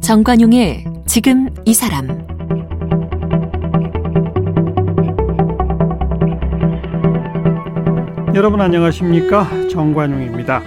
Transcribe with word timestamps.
정관용의 0.00 0.84
지금 1.04 1.50
이 1.66 1.74
사람 1.74 2.08
여러분 8.34 8.60
안녕하십니까 8.62 9.68
정관용입니다. 9.68 10.62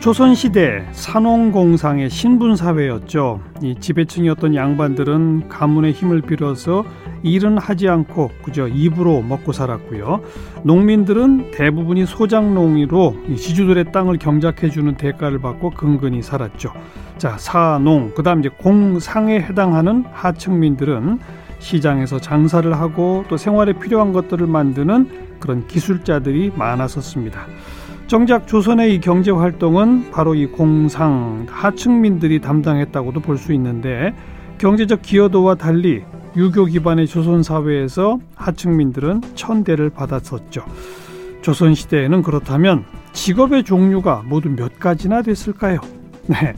조선시대 0.00 0.88
산홍공상의 0.92 2.10
신분사회였죠. 2.10 3.40
이 3.62 3.76
지배층이었던 3.80 4.54
양반들은 4.54 5.48
가문의 5.48 5.92
힘을 5.92 6.20
빌어서 6.20 6.84
일은 7.26 7.58
하지 7.58 7.88
않고 7.88 8.30
그저 8.42 8.68
입으로 8.68 9.22
먹고 9.22 9.52
살았고요. 9.52 10.22
농민들은 10.62 11.50
대부분이 11.50 12.06
소장농이로 12.06 13.16
지주들의 13.36 13.92
땅을 13.92 14.18
경작해주는 14.18 14.96
대가를 14.96 15.40
받고 15.40 15.70
근근히 15.70 16.22
살았죠. 16.22 16.72
자, 17.18 17.36
사농, 17.38 18.12
그 18.14 18.22
다음 18.22 18.40
이제 18.40 18.48
공상에 18.48 19.40
해당하는 19.40 20.04
하층민들은 20.12 21.18
시장에서 21.58 22.20
장사를 22.20 22.70
하고 22.78 23.24
또 23.28 23.36
생활에 23.36 23.72
필요한 23.72 24.12
것들을 24.12 24.46
만드는 24.46 25.08
그런 25.40 25.66
기술자들이 25.66 26.52
많았었습니다. 26.54 27.46
정작 28.06 28.46
조선의 28.46 28.94
이 28.94 29.00
경제 29.00 29.32
활동은 29.32 30.12
바로 30.12 30.34
이 30.34 30.46
공상 30.46 31.46
하층민들이 31.50 32.40
담당했다고도 32.40 33.20
볼 33.20 33.36
수 33.36 33.52
있는데 33.54 34.14
경제적 34.58 35.02
기여도와 35.02 35.56
달리 35.56 36.04
유교 36.36 36.66
기반의 36.66 37.06
조선 37.06 37.42
사회에서 37.42 38.18
하층민들은 38.34 39.22
천대를 39.34 39.88
받았었죠. 39.88 40.64
조선 41.40 41.74
시대에는 41.74 42.22
그렇다면 42.22 42.84
직업의 43.12 43.64
종류가 43.64 44.24
모두 44.26 44.50
몇 44.50 44.78
가지나 44.78 45.22
됐을까요? 45.22 45.80
네. 46.28 46.54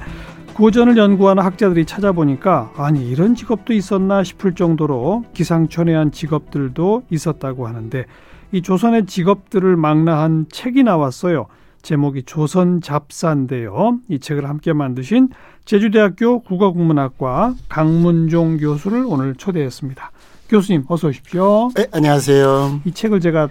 고전을 0.54 0.96
연구하는 0.96 1.44
학자들이 1.44 1.84
찾아보니까 1.84 2.72
아니 2.76 3.08
이런 3.08 3.36
직업도 3.36 3.72
있었나 3.72 4.24
싶을 4.24 4.54
정도로 4.56 5.24
기상천외한 5.32 6.10
직업들도 6.10 7.04
있었다고 7.08 7.68
하는데 7.68 8.04
이 8.50 8.62
조선의 8.62 9.06
직업들을 9.06 9.76
망라한 9.76 10.46
책이 10.50 10.82
나왔어요. 10.82 11.46
제목이 11.88 12.24
조선 12.24 12.82
잡사인데요. 12.82 13.98
이 14.10 14.18
책을 14.18 14.46
함께 14.46 14.74
만드신 14.74 15.30
제주대학교 15.64 16.40
국어국문학과 16.40 17.54
강문종 17.70 18.58
교수를 18.58 19.06
오늘 19.06 19.34
초대했습니다. 19.34 20.12
교수님 20.50 20.84
어서 20.88 21.08
오십시오. 21.08 21.70
네, 21.74 21.86
안녕하세요. 21.90 22.82
이 22.84 22.92
책을 22.92 23.20
제가 23.20 23.48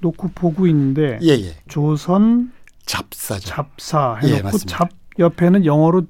놓고 0.00 0.32
보고 0.34 0.66
있는데 0.66 1.18
예, 1.22 1.28
예. 1.28 1.56
조선 1.68 2.52
잡사죠. 2.84 3.48
잡사 3.48 4.16
해놓고 4.16 4.48
예, 4.52 4.66
잡 4.66 4.90
옆에는 5.18 5.64
영어로 5.64 6.02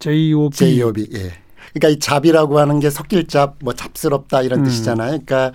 JOB. 0.00 0.56
JOB. 0.56 1.06
예. 1.14 1.30
그러니까 1.72 1.88
이 1.88 2.00
잡이라고 2.00 2.58
하는 2.58 2.80
게 2.80 2.90
섞일 2.90 3.28
잡, 3.28 3.58
뭐 3.60 3.72
잡스럽다 3.74 4.42
이런 4.42 4.60
음. 4.60 4.64
뜻이잖아요. 4.64 5.20
그러니까 5.24 5.52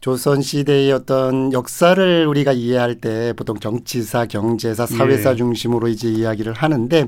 조선 0.00 0.40
시대의 0.40 0.92
어떤 0.92 1.52
역사를 1.52 2.26
우리가 2.26 2.52
이해할 2.52 2.96
때 2.96 3.32
보통 3.34 3.58
정치사, 3.58 4.26
경제사, 4.26 4.86
사회사 4.86 5.32
예. 5.32 5.36
중심으로 5.36 5.88
이제 5.88 6.08
이야기를 6.08 6.54
하는데 6.54 7.06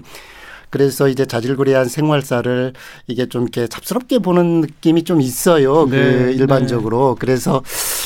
그래서 0.68 1.08
이제 1.08 1.26
자질구레한 1.26 1.88
생활사를 1.88 2.72
이게 3.06 3.26
좀 3.26 3.42
이렇게 3.42 3.66
잡스럽게 3.66 4.20
보는 4.20 4.62
느낌이 4.62 5.04
좀 5.04 5.20
있어요. 5.20 5.86
그 5.86 5.94
네. 5.94 6.18
그 6.18 6.30
일반적으로. 6.32 7.14
네. 7.14 7.20
그래서 7.20 7.62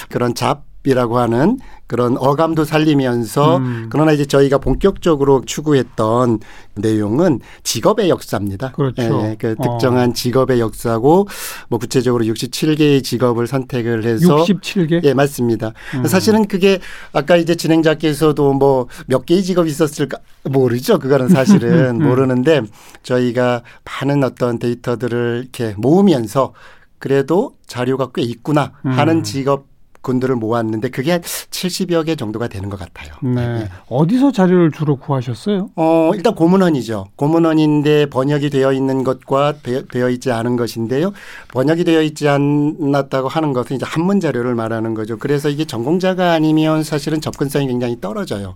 그런 0.09 0.35
잡 0.35 0.65
이라고 0.87 1.19
하는 1.19 1.59
그런 1.87 2.17
어감도 2.19 2.65
살리면서 2.65 3.59
음. 3.59 3.87
그러나 3.91 4.13
이제 4.13 4.25
저희가 4.25 4.59
본격적으로 4.59 5.43
추구했던 5.45 6.41
내용은 6.75 7.41
직업의 7.63 8.09
역사입니다. 8.09 8.73
그렇죠. 8.73 9.03
예, 9.25 9.37
그 9.39 9.55
특정한 9.57 10.11
어. 10.11 10.13
직업의 10.13 10.59
역사고 10.61 11.29
뭐 11.69 11.79
구체적으로 11.79 12.25
67개의 12.25 13.05
직업을 13.05 13.47
선택을 13.47 14.05
해서 14.05 14.45
67개? 14.45 15.05
예, 15.05 15.15
맞습니다. 15.15 15.73
음. 15.95 16.07
사실은 16.07 16.47
그게 16.47 16.81
아까 17.13 17.37
이제 17.37 17.55
진행자께서도 17.55 18.53
뭐 18.55 18.87
몇 19.07 19.25
개의 19.27 19.43
직업이 19.43 19.69
있었을까 19.71 20.19
모르죠. 20.45 20.99
그거는 20.99 21.29
사실은 21.29 22.01
음. 22.01 22.09
모르는데 22.09 22.63
저희가 23.03 23.63
많은 23.85 24.25
어떤 24.25 24.59
데이터들을 24.59 25.43
이렇게 25.45 25.75
모으면서 25.77 26.53
그래도 26.99 27.53
자료가 27.67 28.11
꽤 28.15 28.23
있구나 28.23 28.73
하는 28.83 29.19
음. 29.19 29.23
직업 29.23 29.67
군들을 30.07 30.37
모았는데 30.37 30.91
그게 30.91 31.11
한 31.11 31.21
70여 31.21 32.07
개 32.07 32.15
정도가 32.15 32.47
되는 32.47 32.71
것 32.71 32.79
같아요. 32.79 33.15
네. 33.23 33.59
네. 33.59 33.69
어디서 33.89 34.31
자료를 34.31 34.71
주로 34.71 34.95
구하셨어요? 34.95 35.71
어, 35.75 36.13
일단 36.15 36.37
고문원이죠. 36.37 37.09
고문원인데 37.17 38.07
번역이 38.07 38.51
되어 38.51 38.73
있는 38.73 39.03
것과 39.03 39.55
되어 39.91 40.09
있지 40.11 40.31
않은 40.31 40.57
것인데요. 40.57 41.13
번역이 41.53 41.83
되어 41.83 42.03
있지 42.03 42.29
않았다고 42.29 43.27
하는 43.27 43.53
것은 43.53 43.77
이제 43.77 43.85
한문 43.85 44.21
자료를 44.21 44.55
말하는 44.55 44.95
거죠. 44.95 45.19
그래서 45.19 45.49
이게 45.49 45.65
전공자가 45.65 46.33
아니면 46.33 46.85
사실은 46.85 47.21
접근성이 47.21 47.67
굉장히 47.67 48.01
떨어져요. 48.01 48.55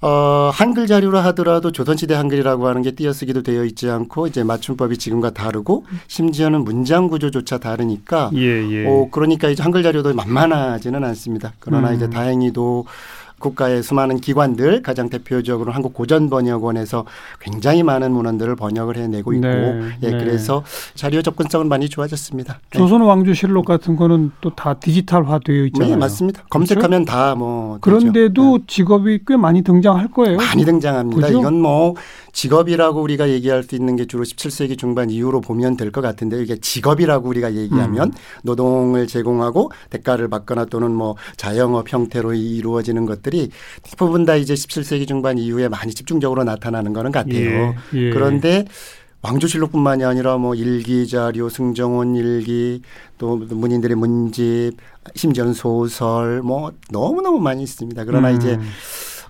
어, 0.00 0.50
한글 0.52 0.86
자료로 0.86 1.18
하더라도 1.18 1.72
조선시대 1.72 2.14
한글이라고 2.14 2.68
하는 2.68 2.82
게 2.82 2.92
띄어쓰기도 2.92 3.42
되어 3.42 3.64
있지 3.64 3.90
않고 3.90 4.28
이제 4.28 4.44
맞춤법이 4.44 4.96
지금과 4.96 5.30
다르고 5.30 5.86
심지어는 6.06 6.62
문장 6.62 7.08
구조조차 7.08 7.58
다르니까 7.58 8.30
예, 8.34 8.40
예. 8.70 8.86
어, 8.86 9.08
그러니까 9.10 9.48
이제 9.48 9.62
한글 9.62 9.82
자료도 9.82 10.14
만만하지는 10.14 11.02
않습니다. 11.02 11.52
그러나 11.58 11.90
음. 11.90 11.96
이제 11.96 12.08
다행히도 12.08 12.86
국가의 13.38 13.82
수많은 13.82 14.18
기관들 14.20 14.82
가장 14.82 15.08
대표적으로 15.08 15.72
한국 15.72 15.94
고전 15.94 16.28
번역원에서 16.28 17.04
굉장히 17.40 17.82
많은 17.82 18.12
문헌들을 18.12 18.56
번역을 18.56 18.96
해내고 18.96 19.32
있고 19.34 19.46
네, 19.46 19.90
예 20.02 20.10
네. 20.10 20.18
그래서 20.18 20.62
자료 20.94 21.22
접근성은 21.22 21.68
많이 21.68 21.88
좋아졌습니다. 21.88 22.60
네. 22.70 22.78
조선 22.78 23.00
왕조실록 23.02 23.64
같은 23.64 23.96
거는 23.96 24.32
또 24.40 24.48
다 24.58 24.74
디지털화되어 24.74 25.66
있잖아요. 25.66 25.90
네 25.90 25.96
맞습니다. 25.96 26.42
검색하면 26.50 27.04
그렇죠? 27.04 27.12
다뭐 27.12 27.78
그런데도 27.80 28.58
네. 28.58 28.64
직업이 28.66 29.20
꽤 29.24 29.36
많이 29.36 29.62
등장할 29.62 30.10
거예요. 30.10 30.36
많이 30.38 30.64
등장합니다. 30.64 31.26
그죠? 31.28 31.38
이건 31.38 31.60
뭐 31.60 31.94
직업이라고 32.38 33.02
우리가 33.02 33.30
얘기할 33.30 33.64
수 33.64 33.74
있는 33.74 33.96
게 33.96 34.06
주로 34.06 34.22
17세기 34.22 34.78
중반 34.78 35.10
이후로 35.10 35.40
보면 35.40 35.76
될 35.76 35.88
것 35.90 36.02
같은데 36.02 36.40
이게 36.40 36.54
직업이라고 36.56 37.28
우리가 37.28 37.54
얘기하면 37.54 38.08
음. 38.08 38.12
노동을 38.44 39.08
제공하고 39.08 39.72
대가를 39.90 40.28
받거나 40.28 40.66
또는 40.66 40.92
뭐 40.92 41.16
자영업 41.36 41.92
형태로 41.92 42.34
이루어지는 42.34 43.06
것들이 43.06 43.50
대부분 43.82 44.24
다 44.24 44.36
이제 44.36 44.54
17세기 44.54 45.08
중반 45.08 45.36
이후에 45.38 45.68
많이 45.68 45.92
집중적으로 45.92 46.44
나타나는 46.44 46.92
거는 46.92 47.10
같아요. 47.10 47.34
예, 47.34 47.74
예. 47.94 48.10
그런데 48.10 48.66
왕조실록뿐만이 49.22 50.04
아니라 50.04 50.36
뭐 50.36 50.54
일기 50.54 51.08
자료, 51.08 51.48
승정원 51.48 52.14
일기, 52.14 52.82
또 53.16 53.36
문인들의 53.36 53.96
문집, 53.96 54.76
심지어는 55.16 55.54
소설 55.54 56.42
뭐 56.42 56.70
너무너무 56.90 57.40
많이 57.40 57.64
있습니다. 57.64 58.04
그러나 58.04 58.30
음. 58.30 58.36
이제 58.36 58.60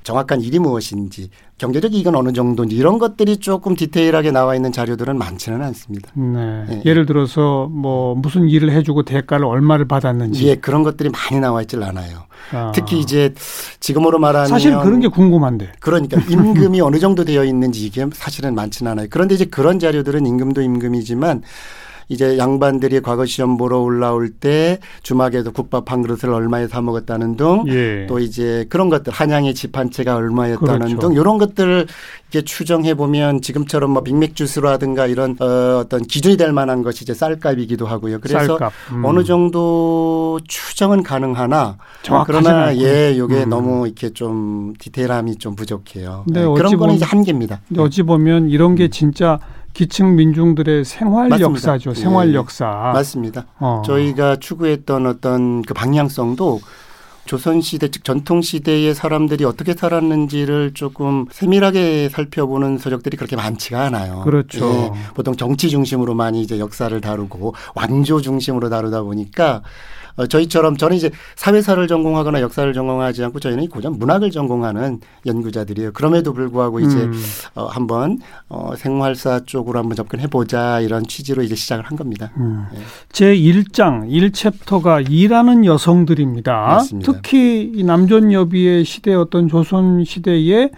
정확한 0.08 0.40
일이 0.40 0.58
무엇인지 0.58 1.28
경제적 1.58 1.92
이익은 1.92 2.16
어느 2.16 2.32
정도인지 2.32 2.74
이런 2.74 2.98
것들이 2.98 3.36
조금 3.36 3.74
디테일하게 3.76 4.30
나와 4.30 4.54
있는 4.54 4.72
자료들은 4.72 5.18
많지는 5.18 5.60
않습니다. 5.60 6.10
네. 6.14 6.64
네. 6.66 6.82
예를 6.86 7.04
들어서 7.04 7.66
뭐 7.70 8.14
무슨 8.14 8.48
일을 8.48 8.70
해주고 8.72 9.02
대가를 9.02 9.44
얼마를 9.44 9.86
받았는지. 9.86 10.46
예, 10.46 10.54
그런 10.54 10.82
것들이 10.82 11.10
많이 11.10 11.42
나와 11.42 11.60
있질 11.60 11.82
않아요. 11.82 12.22
아. 12.52 12.72
특히 12.74 12.98
이제 12.98 13.34
지금으로 13.80 14.18
말하면 14.18 14.48
사실 14.48 14.74
그런 14.78 15.00
게 15.00 15.08
궁금한데. 15.08 15.72
그러니까 15.78 16.18
임금이 16.26 16.80
어느 16.80 16.98
정도 16.98 17.22
되어 17.22 17.44
있는지 17.44 17.84
이게 17.84 18.06
사실은 18.14 18.54
많지는 18.54 18.92
않아요. 18.92 19.08
그런데 19.10 19.34
이제 19.34 19.44
그런 19.44 19.78
자료들은 19.78 20.24
임금도 20.24 20.62
임금이지만 20.62 21.42
이제 22.08 22.36
양반들이 22.38 23.00
과거 23.00 23.24
시험 23.24 23.56
보러 23.56 23.78
올라올 23.78 24.30
때 24.30 24.78
주막에서 25.02 25.50
국밥 25.50 25.92
한 25.92 26.02
그릇을 26.02 26.30
얼마에 26.30 26.66
사 26.66 26.80
먹었다는 26.82 27.36
등, 27.36 27.64
예. 27.68 28.06
또 28.06 28.18
이제 28.18 28.66
그런 28.68 28.88
것들 28.88 29.12
한양의 29.12 29.54
집 29.54 29.78
한 29.78 29.90
채가 29.90 30.16
얼마였다는 30.16 30.78
그렇죠. 30.78 30.98
등 30.98 31.12
이런 31.12 31.38
것들을 31.38 31.86
이렇게 32.30 32.44
추정해 32.44 32.94
보면 32.94 33.40
지금처럼 33.42 33.90
뭐 33.92 34.02
빅맥 34.02 34.34
주스라든가 34.34 35.06
이런 35.06 35.36
어, 35.40 35.78
어떤 35.78 36.02
기준이 36.02 36.36
될 36.36 36.52
만한 36.52 36.82
것이 36.82 37.04
이제 37.04 37.14
쌀값이기도 37.14 37.86
하고요. 37.86 38.18
그래서 38.20 38.58
음. 38.92 39.04
어느 39.04 39.24
정도 39.24 40.40
추정은 40.48 41.02
가능하나 41.02 41.76
그러나 42.26 42.76
예, 42.76 43.16
요게 43.16 43.44
음. 43.44 43.48
너무 43.48 43.86
이렇게 43.86 44.10
좀 44.10 44.74
디테일함이 44.78 45.36
좀 45.36 45.54
부족해요. 45.54 46.24
네, 46.26 46.44
그런 46.44 46.76
거는 46.76 46.94
이제 46.94 47.04
한계입니다. 47.04 47.60
어찌 47.78 48.02
보면 48.02 48.50
이런 48.50 48.74
게 48.74 48.88
진짜 48.88 49.38
기층 49.78 50.16
민중들의 50.16 50.84
생활 50.84 51.28
맞습니다. 51.28 51.52
역사죠. 51.52 51.94
생활 51.94 52.30
예. 52.30 52.34
역사. 52.34 52.66
맞습니다. 52.66 53.46
어. 53.60 53.82
저희가 53.86 54.34
추구했던 54.40 55.06
어떤 55.06 55.62
그 55.62 55.72
방향성도 55.72 56.58
조선 57.26 57.60
시대 57.60 57.88
즉 57.88 58.02
전통 58.02 58.42
시대의 58.42 58.92
사람들이 58.92 59.44
어떻게 59.44 59.74
살았는지를 59.74 60.72
조금 60.74 61.26
세밀하게 61.30 62.08
살펴보는 62.08 62.78
서적들이 62.78 63.16
그렇게 63.16 63.36
많지가 63.36 63.84
않아요. 63.84 64.22
그렇죠. 64.24 64.68
예, 64.68 64.90
보통 65.14 65.36
정치 65.36 65.68
중심으로 65.68 66.12
많이 66.14 66.40
이제 66.40 66.58
역사를 66.58 67.00
다루고 67.00 67.54
왕조 67.76 68.20
중심으로 68.20 68.70
다루다 68.70 69.02
보니까 69.02 69.62
어, 70.18 70.26
저희처럼 70.26 70.76
저는 70.76 70.96
이제 70.96 71.10
사회사를 71.36 71.86
전공하거나 71.86 72.40
역사를 72.40 72.70
전공하지 72.72 73.24
않고 73.24 73.38
저희는 73.40 73.68
고전 73.68 73.98
문학을 73.98 74.30
전공하는 74.30 75.00
연구자들이에요. 75.24 75.92
그럼에도 75.92 76.32
불구하고 76.32 76.80
이제 76.80 76.96
음. 76.96 77.12
어, 77.54 77.66
한번 77.66 78.18
어, 78.48 78.74
생활사 78.76 79.40
쪽으로 79.46 79.78
한번 79.78 79.94
접근해 79.94 80.26
보자 80.26 80.80
이런 80.80 81.04
취지로 81.06 81.42
이제 81.42 81.54
시작을 81.54 81.84
한 81.84 81.96
겁니다. 81.96 82.32
음. 82.36 82.66
네. 82.72 82.80
제 83.12 83.34
1장 83.34 84.10
1챕터가 84.10 85.08
일하는 85.08 85.64
여성들입니다. 85.64 86.52
맞습니다. 86.52 87.12
특히 87.12 87.72
이 87.72 87.84
남존 87.84 88.32
여비의 88.32 88.84
시대 88.84 89.14
어떤 89.14 89.48
조선 89.48 90.04
시대에 90.04 90.70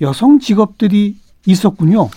여성 0.00 0.38
직업들이 0.38 1.16
있었군요. 1.46 2.08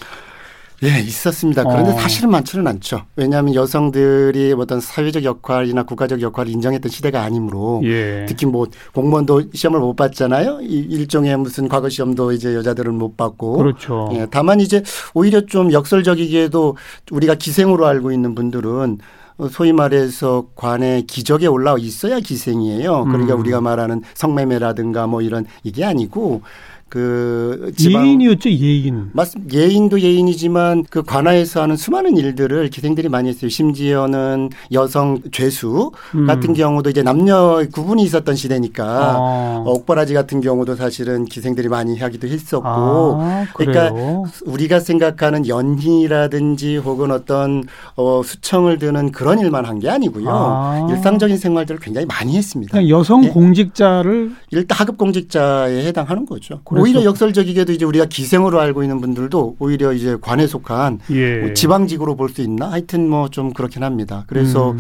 예, 0.84 1.00
있었습니다. 1.00 1.64
그런데 1.64 1.92
어. 1.92 1.94
사실은 1.94 2.32
많지는 2.32 2.66
않죠. 2.66 3.04
왜냐하면 3.16 3.54
여성들이 3.54 4.54
어떤 4.58 4.80
사회적 4.80 5.24
역할이나 5.24 5.84
국가적 5.84 6.22
역할을 6.22 6.52
인정했던 6.52 6.90
시대가 6.92 7.22
아니므로 7.22 7.82
예. 7.84 8.26
특히 8.28 8.48
뭐 8.48 8.66
공무원도 8.94 9.44
시험을 9.54 9.80
못 9.80 9.96
봤잖아요. 9.96 10.62
일종의 10.62 11.38
무슨 11.38 11.68
과거 11.68 11.88
시험도 11.88 12.32
이제 12.32 12.56
여자들은 12.56 12.96
못 12.96 13.16
받고. 13.16 13.58
그렇죠. 13.58 14.10
예, 14.14 14.26
다만 14.32 14.60
이제 14.60 14.82
오히려 15.14 15.46
좀 15.46 15.72
역설적이게도 15.72 16.78
우리가 17.12 17.36
기생으로 17.36 17.86
알고 17.86 18.12
있는 18.12 18.34
분들은 18.34 18.98
소위 19.50 19.74
말해서 19.74 20.48
관의 20.56 21.04
기적에 21.04 21.48
올라와 21.48 21.78
있어야 21.80 22.20
기생이에요. 22.20 23.06
그러니까 23.06 23.36
음. 23.36 23.40
우리가 23.40 23.62
말하는 23.62 24.02
성매매라든가 24.14 25.08
뭐 25.08 25.22
이런 25.22 25.46
이게 25.64 25.84
아니고 25.84 26.42
그 26.92 27.72
지방 27.78 28.06
예인이었죠 28.06 28.50
예인 28.52 29.10
맞습니다 29.14 29.58
예인도 29.58 30.02
예인이지만 30.02 30.86
그 30.90 31.04
관아에서 31.04 31.62
하는 31.62 31.78
수많은 31.78 32.18
일들을 32.18 32.70
기생들이 32.70 33.08
많이 33.10 33.30
했어요 33.30 33.50
심지어는 33.50 34.50
여성 34.74 35.22
죄수 35.32 35.92
음. 36.16 36.28
같은 36.28 36.54
경우도 36.54 36.90
이제 36.90 37.02
남녀 37.02 37.64
구분이 37.74 38.04
있었던 38.04 38.36
시대니까 38.36 38.84
아. 38.86 39.18
어, 39.66 39.72
옥바라지 39.72 40.14
같은 40.14 40.42
경우도 40.42 40.76
사실은 40.76 41.26
기생들이 41.26 41.70
많이 41.70 41.98
하기도 41.98 42.28
했었고 42.28 42.68
아, 42.68 43.46
그러니까 43.56 43.92
우리가 44.46 44.82
생각하는 44.82 45.48
연희라든지 45.48 46.76
혹은 46.78 47.12
어떤 47.12 47.64
어, 47.96 48.22
수청을 48.24 48.78
드는 48.80 49.12
그런 49.12 49.40
일만 49.40 49.66
한 49.66 49.82
게 49.82 49.90
아니고요 49.90 50.28
아. 50.30 50.88
일상적인 50.92 51.38
생활들을 51.38 51.80
굉장히 51.80 52.06
많이 52.06 52.38
했습니다 52.38 52.88
여성 52.90 53.22
네? 53.22 53.30
공직자를 53.30 54.32
일단 54.52 54.78
하급 54.78 54.98
공직자에 54.98 55.86
해당하는 55.86 56.26
거죠. 56.26 56.60
오히려 56.82 57.04
역설적이게도 57.06 57.72
이제 57.74 57.86
우리가 57.86 58.06
기생으로 58.06 58.60
알고 58.60 58.84
있는 58.84 59.00
분들도 59.02 59.56
오히려 59.60 59.94
이제 59.94 60.18
관에 60.22 60.48
속한 60.48 61.00
예. 61.12 61.38
뭐 61.40 61.54
지방직으로 61.54 62.16
볼 62.16 62.30
수 62.30 62.42
있나? 62.42 62.72
하여튼 62.72 63.10
뭐 63.10 63.28
좀 63.30 63.54
그렇긴 63.54 63.84
합니다. 63.84 64.24
그래서 64.28 64.72
음. 64.72 64.80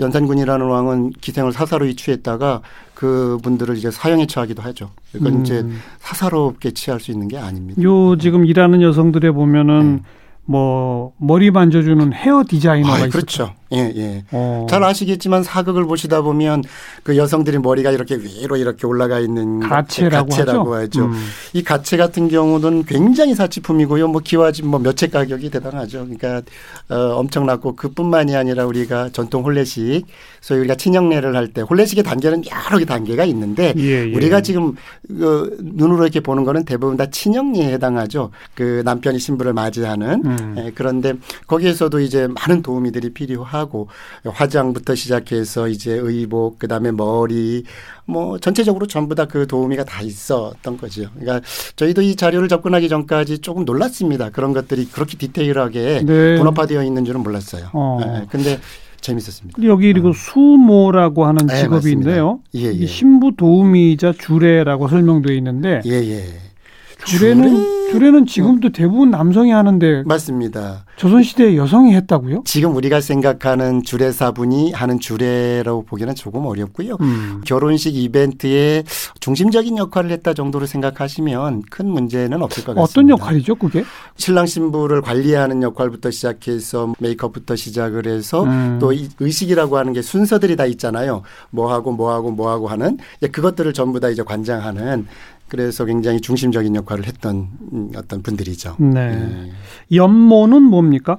연산군이라는 0.00 0.66
왕은 0.66 1.12
기생을 1.20 1.52
사사로 1.52 1.86
이 1.86 1.94
취했다가 1.94 2.62
그 2.94 3.38
분들을 3.42 3.76
이제 3.76 3.90
사형에 3.90 4.26
처하기도 4.26 4.60
하죠. 4.62 4.90
이건 5.14 5.34
음. 5.36 5.42
이제 5.42 5.64
사사롭게 6.00 6.72
취할 6.72 6.98
수 7.00 7.10
있는 7.12 7.28
게 7.28 7.38
아닙니다. 7.38 7.80
요 7.82 8.16
지금 8.18 8.44
일하는 8.44 8.82
여성들에 8.82 9.30
보면은 9.30 9.96
네. 9.96 10.02
뭐 10.46 11.12
머리 11.18 11.50
만져주는 11.50 12.12
헤어 12.12 12.44
디자이너가 12.46 12.94
아, 12.94 12.98
있었죠. 12.98 13.10
그렇죠. 13.12 13.52
예, 13.72 13.92
예. 13.96 14.24
어. 14.30 14.66
잘 14.68 14.84
아시겠지만 14.84 15.42
사극을 15.42 15.84
보시다 15.86 16.20
보면 16.22 16.62
그 17.02 17.16
여성들이 17.16 17.58
머리가 17.58 17.90
이렇게 17.90 18.14
위로 18.16 18.56
이렇게 18.56 18.86
올라가 18.86 19.18
있는 19.18 19.58
가채라고, 19.60 20.28
가채라고 20.28 20.74
하죠. 20.74 20.84
하죠. 20.84 21.04
음. 21.06 21.26
이 21.54 21.64
가채 21.64 21.96
같은 21.96 22.28
경우는 22.28 22.84
굉장히 22.84 23.34
사치품이고요. 23.34 24.08
뭐 24.08 24.20
기와집 24.22 24.66
뭐 24.66 24.78
몇 24.80 24.94
채 24.96 25.08
가격이 25.08 25.50
대단하죠. 25.50 26.06
그러니까 26.06 26.42
어, 26.90 27.16
엄청났고 27.16 27.74
그뿐만이 27.74 28.36
아니라 28.36 28.64
우리가 28.66 29.08
전통 29.12 29.42
혼례식 29.44 30.06
소위 30.40 30.60
우리가 30.60 30.74
친형례를 30.76 31.34
할 31.34 31.48
때 31.48 31.62
혼례식의 31.62 32.04
단계는 32.04 32.42
여러 32.50 32.78
개 32.78 32.84
단계가 32.84 33.24
있는데 33.24 33.72
예, 33.76 34.08
예. 34.08 34.14
우리가 34.14 34.40
지금 34.42 34.74
그 35.08 35.56
눈으로 35.62 36.02
이렇게 36.04 36.20
보는 36.20 36.44
거는 36.44 36.64
대부분 36.64 36.96
다 36.96 37.06
친형례에 37.06 37.72
해당하죠. 37.72 38.30
그 38.54 38.82
남편이 38.84 39.18
신부를 39.18 39.52
맞이하는 39.52 40.22
음. 40.24 40.33
예, 40.58 40.72
그런데 40.74 41.14
거기에서도 41.46 41.98
이제 42.00 42.28
많은 42.28 42.62
도우미들이 42.62 43.12
필요하고 43.14 43.44
하고 43.44 43.88
화장부터 44.24 44.94
시작해서 44.94 45.68
이제 45.68 45.92
의복 45.92 46.58
그다음에 46.58 46.90
머리 46.92 47.64
뭐 48.06 48.38
전체적으로 48.38 48.86
전부 48.86 49.14
다 49.14 49.24
그 49.34 49.46
도우미가 49.46 49.84
다 49.84 50.02
있었던 50.02 50.76
거죠. 50.76 51.04
그러니까 51.18 51.46
저희도 51.76 52.02
이 52.02 52.14
자료를 52.14 52.48
접근하기 52.48 52.88
전까지 52.88 53.38
조금 53.38 53.64
놀랐습니다. 53.64 54.30
그런 54.30 54.52
것들이 54.52 54.86
그렇게 54.86 55.16
디테일하게 55.16 56.02
네. 56.04 56.36
분업화되어 56.36 56.84
있는 56.84 57.04
줄은 57.04 57.22
몰랐어요. 57.22 57.70
어. 57.72 57.98
네. 58.00 58.26
근데 58.30 58.60
재밌었습니다. 59.00 59.62
여기 59.64 59.92
그리고 59.92 60.10
어. 60.10 60.12
수모라고 60.12 61.24
하는 61.26 61.46
네, 61.46 61.62
직업이 61.62 61.84
네, 61.86 61.90
있는데요. 61.92 62.40
예, 62.54 62.72
예. 62.72 62.86
신부 62.86 63.32
도우미자 63.36 64.12
주례라고 64.18 64.88
설명되어 64.88 65.34
있는데 65.36 65.80
예, 65.86 65.90
예. 65.92 66.24
주례는 67.06 67.48
주례? 67.48 67.92
주례는 67.92 68.26
지금도 68.26 68.70
대부분 68.70 69.10
남성이 69.10 69.50
하는데 69.52 70.02
맞습니다. 70.04 70.84
조선 70.96 71.22
시대에 71.22 71.56
여성이 71.56 71.94
했다고요? 71.94 72.42
지금 72.44 72.76
우리가 72.76 73.00
생각하는 73.00 73.82
주례사분이 73.82 74.72
하는 74.72 75.00
주례라고 75.00 75.82
보기는 75.84 76.14
조금 76.14 76.46
어렵고요. 76.46 76.96
음. 77.00 77.40
결혼식 77.44 77.96
이벤트에 77.96 78.84
중심적인 79.20 79.76
역할을 79.76 80.10
했다 80.10 80.34
정도로 80.34 80.66
생각하시면 80.66 81.62
큰 81.70 81.88
문제는 81.88 82.42
없을 82.42 82.64
것 82.64 82.74
같습니다. 82.74 82.82
어떤 82.82 83.08
역할이죠, 83.08 83.56
그게? 83.56 83.84
신랑 84.16 84.46
신부를 84.46 85.02
관리하는 85.02 85.62
역할부터 85.62 86.10
시작해서 86.10 86.94
메이크업부터 86.98 87.56
시작을 87.56 88.06
해서 88.06 88.44
음. 88.44 88.78
또 88.80 88.92
의식이라고 89.18 89.76
하는 89.76 89.92
게 89.92 90.02
순서들이 90.02 90.56
다 90.56 90.66
있잖아요. 90.66 91.22
뭐 91.50 91.72
하고 91.72 91.92
뭐 91.92 92.12
하고 92.12 92.30
뭐 92.30 92.50
하고 92.50 92.68
하는 92.68 92.98
그것들을 93.20 93.72
전부 93.72 93.98
다 93.98 94.08
이제 94.08 94.22
관장하는 94.22 95.06
그래서 95.48 95.84
굉장히 95.84 96.20
중심적인 96.20 96.74
역할을 96.74 97.06
했던 97.06 97.48
어떤 97.96 98.22
분들이죠. 98.22 98.76
네. 98.78 99.14
네. 99.14 99.52
연모는 99.92 100.62
뭡니까? 100.84 101.18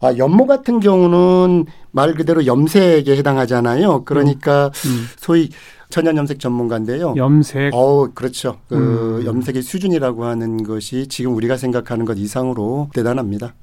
아, 0.00 0.14
연모 0.18 0.46
같은 0.46 0.80
경우는 0.80 1.66
말 1.90 2.14
그대로 2.14 2.44
염색에 2.46 3.04
해당하잖아요. 3.06 4.04
그러니까 4.04 4.70
음. 4.86 4.90
음. 4.90 5.06
소위 5.16 5.50
천연 5.88 6.16
염색 6.16 6.40
전문가인데요. 6.40 7.14
염색. 7.16 7.72
어, 7.72 8.08
그렇죠. 8.14 8.58
그 8.68 9.20
음. 9.20 9.26
염색의 9.26 9.62
수준이라고 9.62 10.24
하는 10.24 10.62
것이 10.64 11.06
지금 11.06 11.34
우리가 11.36 11.56
생각하는 11.56 12.04
것 12.04 12.18
이상으로 12.18 12.90
대단합니다. 12.92 13.54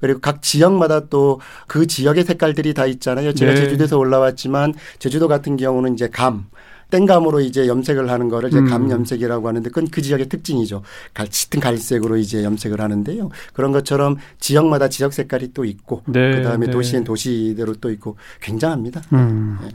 그리고 0.00 0.20
각 0.20 0.42
지역마다 0.42 1.06
또 1.06 1.38
그 1.66 1.86
지역의 1.86 2.24
색깔들이 2.24 2.74
다 2.74 2.86
있잖아요. 2.86 3.32
제가 3.32 3.54
네. 3.54 3.60
제주도에서 3.60 3.98
올라왔지만 3.98 4.74
제주도 4.98 5.28
같은 5.28 5.56
경우는 5.56 5.94
이제 5.94 6.08
감, 6.08 6.46
땡감으로 6.90 7.40
이제 7.40 7.66
염색을 7.66 8.10
하는 8.10 8.28
거를 8.28 8.48
이제 8.48 8.58
음. 8.58 8.66
감염색이라고 8.66 9.48
하는데 9.48 9.68
그건 9.68 9.88
그 9.90 10.00
지역의 10.00 10.28
특징이죠. 10.28 10.82
갈, 11.14 11.28
짙은 11.28 11.60
갈색으로 11.60 12.16
이제 12.16 12.44
염색을 12.44 12.80
하는데요. 12.80 13.30
그런 13.52 13.72
것처럼 13.72 14.16
지역마다 14.40 14.88
지역 14.88 15.12
색깔이 15.12 15.52
또 15.52 15.64
있고 15.64 16.02
네, 16.06 16.36
그다음에 16.36 16.66
네. 16.66 16.72
도시엔 16.72 17.04
도시대로 17.04 17.74
또 17.74 17.90
있고 17.90 18.16
굉장합니다. 18.40 19.02
음. 19.12 19.58
네. 19.62 19.68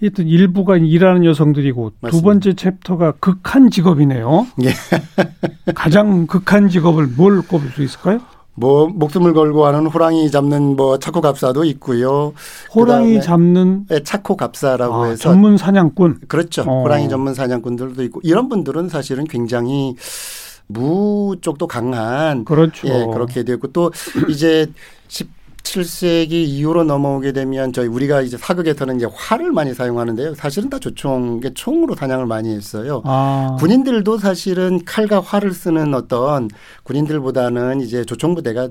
일단 0.00 0.26
일부가 0.26 0.76
일하는 0.76 1.24
여성들이고 1.24 1.92
맞습니다. 2.00 2.10
두 2.10 2.22
번째 2.22 2.54
챕터가 2.54 3.12
극한 3.20 3.70
직업이네요. 3.70 4.46
예. 4.62 4.70
가장 5.74 6.26
극한 6.26 6.68
직업을 6.68 7.06
뭘 7.06 7.42
꼽을 7.42 7.70
수 7.70 7.82
있을까요? 7.82 8.20
뭐 8.54 8.88
목숨을 8.88 9.32
걸고 9.32 9.66
하는 9.66 9.86
호랑이 9.86 10.30
잡는 10.30 10.76
뭐 10.76 10.98
차코 10.98 11.20
갑사도 11.20 11.64
있고요. 11.64 12.32
호랑이 12.74 13.22
잡는 13.22 13.86
네, 13.88 14.02
차코 14.02 14.36
갑사라고 14.36 14.94
아, 14.94 15.04
해서 15.06 15.22
전문 15.22 15.56
사냥꾼. 15.56 16.20
그렇죠. 16.28 16.62
어. 16.62 16.82
호랑이 16.82 17.08
전문 17.08 17.34
사냥꾼들도 17.34 18.02
있고 18.04 18.20
이런 18.22 18.48
분들은 18.48 18.88
사실은 18.88 19.24
굉장히 19.24 19.94
무 20.66 21.36
쪽도 21.40 21.66
강한 21.66 22.44
그렇죠. 22.44 22.86
예, 22.88 23.06
그렇게 23.12 23.42
되고 23.42 23.66
또 23.68 23.90
이제 24.28 24.66
17세기 25.62 26.32
이후로 26.32 26.84
넘어오게 26.84 27.32
되면 27.32 27.72
저희 27.72 27.86
우리가 27.86 28.22
이제 28.22 28.36
사극에서는 28.36 28.96
이제 28.96 29.06
활을 29.12 29.52
많이 29.52 29.74
사용하는데요. 29.74 30.34
사실은 30.34 30.70
다 30.70 30.78
조총, 30.78 31.40
총으로 31.54 31.94
사냥을 31.94 32.26
많이 32.26 32.50
했어요. 32.54 33.02
아. 33.04 33.56
군인들도 33.58 34.18
사실은 34.18 34.84
칼과 34.84 35.20
활을 35.20 35.52
쓰는 35.52 35.94
어떤 35.94 36.48
군인들보다는 36.84 37.80
이제 37.80 38.04
조총 38.04 38.34
부대가 38.34 38.68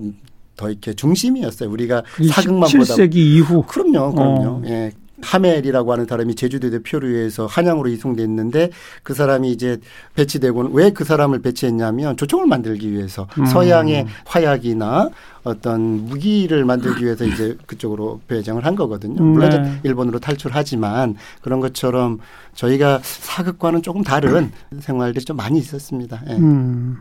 더 0.56 0.70
이렇게 0.70 0.94
중심이었어요. 0.94 1.70
우리가 1.70 2.04
사극만 2.32 2.70
보다. 2.70 2.96
17세기 2.96 3.16
이후. 3.16 3.64
그럼요, 3.64 4.14
그럼요. 4.14 4.50
어. 4.50 4.62
예. 4.66 4.92
하멜이라고 5.22 5.92
하는 5.92 6.06
사람이 6.06 6.36
제주도에 6.36 6.80
표류해서 6.80 7.46
한양으로 7.46 7.90
이송됐는데 7.90 8.70
그 9.04 9.14
사람이 9.14 9.52
이제 9.52 9.80
배치되고 10.16 10.70
왜그 10.72 11.04
사람을 11.04 11.42
배치했냐면 11.42 12.18
조총을 12.18 12.48
만들기 12.48 12.92
위해서 12.92 13.28
음. 13.38 13.46
서양의 13.46 14.08
화약이나 14.26 15.10
어떤 15.44 15.82
무기를 16.06 16.66
만들기 16.66 17.06
위해서 17.06 17.26
이제 17.26 17.58
그쪽으로 17.66 18.20
배정을 18.28 18.66
한 18.66 18.76
거거든요. 18.76 19.22
물론 19.22 19.50
네. 19.50 19.80
일본으로 19.84 20.20
탈출하지만 20.20 21.16
그런 21.42 21.60
것처럼 21.60 22.20
저희가 22.56 23.00
사극과는 23.02 23.82
조금 23.82 24.04
다른 24.04 24.52
생활들이 24.80 25.24
좀 25.26 25.38
많이 25.38 25.60
있었습니다. 25.60 26.22
예. 26.30 26.34
음. 26.34 26.98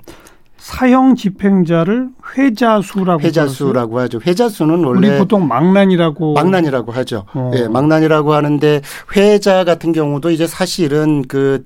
사형 0.59 1.15
집행자를 1.15 2.09
회자수라고? 2.37 3.23
회자수라고 3.23 4.00
하죠. 4.00 4.21
회자수는 4.27 4.85
우리 4.85 5.09
원래 5.09 5.19
보통 5.19 5.47
망난이라고 5.47 6.35
망난이라고 6.35 6.93
하죠. 6.93 7.25
어. 7.35 7.53
예, 7.55 7.69
망난이라고 7.69 8.35
하는데 8.35 8.83
회자 9.17 9.65
같은 9.65 9.93
경우도 9.93 10.31
이제 10.31 10.47
사실은 10.47 11.23
그 11.29 11.62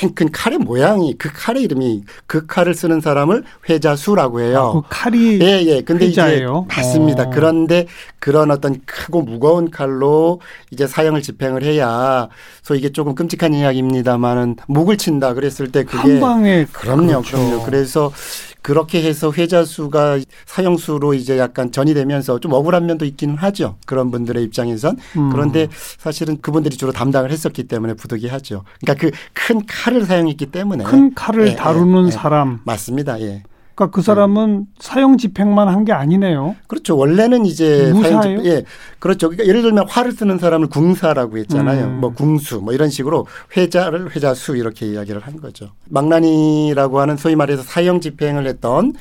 큰큰 0.00 0.32
칼의 0.32 0.58
모양이 0.58 1.14
그 1.16 1.30
칼의 1.32 1.62
이름이 1.62 2.02
그 2.26 2.46
칼을 2.46 2.74
쓰는 2.74 3.00
사람을 3.00 3.44
회자수라고 3.68 4.40
해요. 4.40 4.82
그 4.88 4.88
칼이 4.90 5.40
예, 5.40 5.62
예. 5.64 5.80
근데 5.82 6.06
회자예요? 6.06 6.66
이제 6.68 6.80
맞습니다. 6.80 7.24
어. 7.24 7.30
그런데 7.30 7.86
그런 8.18 8.50
어떤 8.50 8.80
크고 8.84 9.22
무거운 9.22 9.70
칼로 9.70 10.40
이제 10.70 10.86
사형을 10.86 11.22
집행을 11.22 11.62
해야 11.62 12.28
소 12.62 12.74
이게 12.74 12.90
조금 12.90 13.14
끔찍한 13.14 13.54
이야기입니다만은 13.54 14.56
목을 14.66 14.96
친다 14.98 15.34
그랬을 15.34 15.70
때 15.70 15.84
그게 15.84 15.96
한 15.98 16.20
방에 16.20 16.66
그럼요, 16.72 17.22
그렇죠. 17.22 17.36
그럼요. 17.36 17.64
그래서 17.64 18.12
그렇게 18.62 19.02
해서 19.02 19.32
회자수가 19.32 20.18
사형수로 20.46 21.14
이제 21.14 21.38
약간 21.38 21.72
전이 21.72 21.94
되면서 21.94 22.38
좀 22.38 22.52
억울한 22.52 22.86
면도 22.86 23.04
있기는 23.04 23.36
하죠. 23.36 23.76
그런 23.86 24.10
분들의 24.10 24.42
입장에선. 24.44 24.96
음. 25.16 25.30
그런데 25.30 25.68
사실은 25.98 26.40
그분들이 26.40 26.76
주로 26.76 26.92
담당을 26.92 27.30
했었기 27.30 27.64
때문에 27.64 27.94
부득이하죠. 27.94 28.64
그러니까 28.80 28.94
그 29.00 29.10
큰 29.48 29.64
칼을 29.66 30.04
사용했기 30.04 30.46
때문에 30.46 30.84
큰 30.84 31.14
칼을 31.14 31.48
예, 31.48 31.56
다루는 31.56 32.02
예, 32.02 32.06
예. 32.08 32.10
사람. 32.10 32.60
맞습니다. 32.64 33.18
예. 33.22 33.42
그러니까 33.78 33.90
그 33.94 34.02
사람은 34.02 34.66
사형 34.80 35.16
집행만 35.18 35.68
한 35.68 35.84
게 35.84 35.92
아니네요. 35.92 36.56
그렇죠. 36.66 36.96
원래는 36.96 37.46
이제 37.46 37.92
무사예요? 37.94 38.20
사형 38.22 38.42
집- 38.42 38.46
예, 38.50 38.64
그렇죠. 38.98 39.28
그러니까 39.28 39.46
예를 39.48 39.62
들면 39.62 39.86
활을 39.88 40.10
쓰는 40.12 40.38
사람을 40.38 40.66
궁사라고 40.68 41.38
했잖아요. 41.38 41.84
음. 41.86 42.00
뭐 42.00 42.10
궁수 42.12 42.60
뭐 42.60 42.72
이런 42.74 42.90
식으로 42.90 43.26
회자를 43.56 44.14
회자수 44.14 44.56
이렇게 44.56 44.86
이야기를 44.86 45.20
한 45.20 45.40
거죠. 45.40 45.70
망나니라고 45.88 46.98
하는 47.00 47.16
소위 47.16 47.36
말해서 47.36 47.62
사형 47.62 48.00
집행을 48.00 48.46
했던 48.46 48.92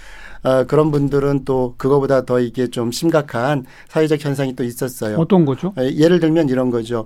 어, 0.43 0.65
그런 0.65 0.91
분들은 0.91 1.45
또 1.45 1.73
그거보다 1.77 2.23
더 2.25 2.39
이게 2.39 2.67
좀 2.67 2.91
심각한 2.91 3.65
사회적 3.89 4.23
현상이 4.23 4.55
또 4.55 4.63
있었어요. 4.63 5.17
어떤 5.17 5.45
거죠? 5.45 5.73
예, 5.79 5.91
예를 5.95 6.19
들면 6.19 6.49
이런 6.49 6.69
거죠. 6.69 7.05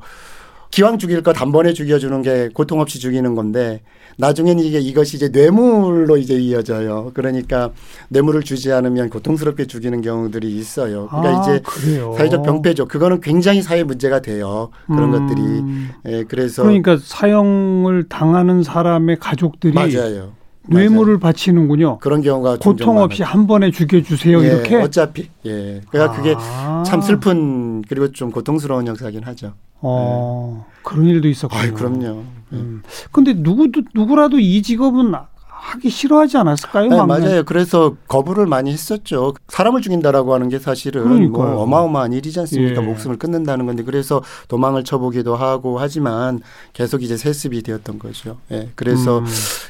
기왕 0.72 0.98
죽일 0.98 1.22
거 1.22 1.34
단번에 1.34 1.74
죽여주는 1.74 2.22
게 2.22 2.50
고통 2.54 2.80
없이 2.80 3.00
죽이는 3.00 3.36
건데 3.36 3.82
나중에는 4.18 4.64
이게 4.64 4.80
이것이 4.80 5.18
이제 5.18 5.30
뇌물로 5.30 6.18
이제 6.18 6.36
이어져요. 6.36 7.12
그러니까 7.14 7.72
뇌물을 8.10 8.42
주지 8.44 8.72
않으면 8.72 9.10
고통스럽게 9.10 9.66
죽이는 9.66 10.02
경우들이 10.02 10.50
있어요. 10.58 11.08
그러니까 11.08 11.38
아, 11.38 11.42
이제 11.42 11.62
그래요. 11.64 12.14
사회적 12.18 12.44
병폐죠. 12.44 12.88
그거는 12.88 13.20
굉장히 13.22 13.62
사회 13.62 13.84
문제가 13.84 14.22
돼요. 14.22 14.70
그런 14.88 15.14
음. 15.14 15.28
것들이. 15.28 16.16
예, 16.18 16.24
그래서 16.24 16.64
그러니까 16.64 16.98
사형을 17.02 18.08
당하는 18.10 18.64
사람의 18.64 19.18
가족들이 19.20 19.74
맞아요. 19.74 20.34
뇌물을 20.68 21.20
바치는군요. 21.20 21.98
그런 22.00 22.22
경우가 22.22 22.58
고통 22.58 23.00
없이. 23.00 23.24
한 23.24 23.48
번에 23.48 23.72
죽여주세요. 23.72 24.42
예, 24.44 24.48
이렇게. 24.48 24.76
어차피 24.78 25.30
예. 25.46 25.82
그러니까 25.90 26.16
그게 26.16 26.36
아. 26.38 26.84
참 26.86 27.02
슬픈 27.02 27.82
그리고 27.82 28.12
좀 28.12 28.32
고통스러운 28.32 28.88
역사긴 28.88 29.24
하죠. 29.24 29.54
어, 29.82 30.66
그런 30.84 31.06
일도 31.06 31.28
있었군요. 31.28 31.62
아, 31.62 31.72
그럼요. 31.74 32.24
음. 32.54 32.84
근데 33.12 33.34
누구도 33.34 33.82
누구라도 33.94 34.40
이 34.40 34.62
직업은 34.62 35.14
하기 35.62 35.92
싫어하지 35.92 36.38
않았을까요? 36.38 36.90
네? 36.90 37.06
맞아요. 37.06 37.44
그래서 37.44 37.96
거부를 38.08 38.48
많이 38.48 38.72
했었죠. 38.72 39.36
사람을 39.48 39.82
죽인다라고 39.82 40.34
하는 40.34 40.50
게 40.50 40.58
사실은 40.58 41.04
그러니까요. 41.04 41.54
뭐 41.54 41.62
어마어마한 41.62 42.14
일이지 42.14 42.40
않습니까? 42.40 42.82
예. 42.82 42.86
목숨을 42.86 43.18
끊는다는 43.18 43.68
건데 43.68 43.84
그래서 43.84 44.24
도망을 44.48 44.84
쳐보기도 44.84 45.36
하고 45.36 45.78
하지만 45.80 46.40
계속 46.74 47.04
이제 47.04 47.16
세습이 47.16 47.62
되었던 47.62 48.00
거죠. 48.00 48.38
예. 48.52 48.70
그래서 48.74 49.20
음. 49.20 49.26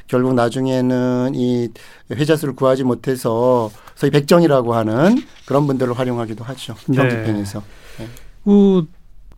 결국 0.08 0.34
나중에는 0.34 1.34
이 1.36 1.68
회자수를 2.10 2.56
구하지 2.56 2.86
못해서 2.86 3.70
소위 3.96 4.12
백정이라고 4.12 4.74
하는 4.74 5.22
그런 5.46 5.68
분들을 5.68 6.00
활용하기도 6.00 6.44
하죠. 6.46 6.76
네. 6.88 6.98
형집행에서. 6.98 7.62
그 8.46 8.86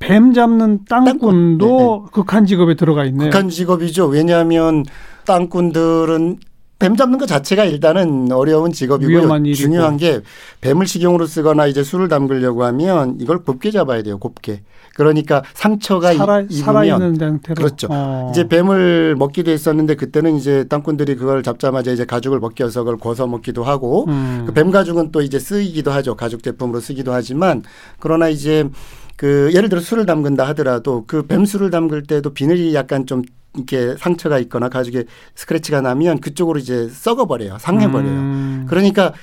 뱀 0.07 0.33
잡는 0.33 0.79
땅꾼도 0.89 1.67
땅꾼. 1.67 2.05
극한 2.11 2.45
직업에 2.45 2.75
들어가 2.75 3.05
있네요. 3.05 3.29
극한 3.29 3.49
직업이죠. 3.49 4.07
왜냐하면 4.07 4.83
땅꾼들은 5.25 6.37
뱀 6.79 6.97
잡는 6.97 7.17
것 7.17 7.27
자체가 7.27 7.63
일단은 7.63 8.29
어려운 8.33 8.73
직업이고요. 8.73 9.53
중요한 9.53 9.95
게 9.95 10.19
뱀을 10.59 10.85
식용으로 10.85 11.25
쓰거나 11.25 11.67
이제 11.67 11.81
술을 11.81 12.09
담그려고 12.09 12.65
하면 12.65 13.15
이걸 13.21 13.39
곱게 13.43 13.71
잡아야 13.71 14.01
돼요. 14.03 14.17
곱게. 14.17 14.63
그러니까 14.95 15.41
상처가 15.53 16.13
살아 16.13 16.41
이- 16.41 16.53
살아 16.53 16.83
입으면 16.83 17.13
있는 17.13 17.19
상태로. 17.19 17.55
그렇죠. 17.55 17.87
어. 17.89 18.29
이제 18.31 18.47
뱀을 18.49 19.15
먹기도 19.17 19.49
했었는데 19.51 19.95
그때는 19.95 20.35
이제 20.35 20.65
땅꾼들이 20.67 21.15
그걸 21.15 21.41
잡자마자 21.41 21.91
이제 21.91 22.03
가죽을 22.05 22.39
벗겨서 22.41 22.81
그걸 22.81 22.97
구워서 22.97 23.25
먹기도 23.27 23.63
하고 23.63 24.05
음. 24.09 24.43
그뱀 24.47 24.69
가죽은 24.71 25.11
또 25.13 25.21
이제 25.21 25.39
쓰이기도 25.39 25.89
하죠. 25.91 26.15
가죽 26.15 26.43
제품으로 26.43 26.79
쓰기도 26.81 27.13
하지만 27.13 27.63
그러나 27.99 28.27
이제 28.27 28.69
그 29.15 29.51
예를 29.53 29.69
들어 29.69 29.81
술을 29.81 30.05
담근다 30.05 30.47
하더라도 30.49 31.05
그 31.07 31.25
뱀술을 31.27 31.69
담글 31.69 32.03
때도 32.03 32.33
비늘이 32.33 32.73
약간 32.73 33.05
좀 33.05 33.21
이렇게 33.55 33.95
상처가 33.97 34.39
있거나 34.39 34.69
가죽에 34.69 35.03
스크래치가 35.35 35.81
나면 35.81 36.19
그쪽으로 36.19 36.59
이제 36.59 36.89
썩어버려요. 36.89 37.57
상해버려요. 37.59 38.11
음. 38.11 38.65
그러니까 38.67 39.13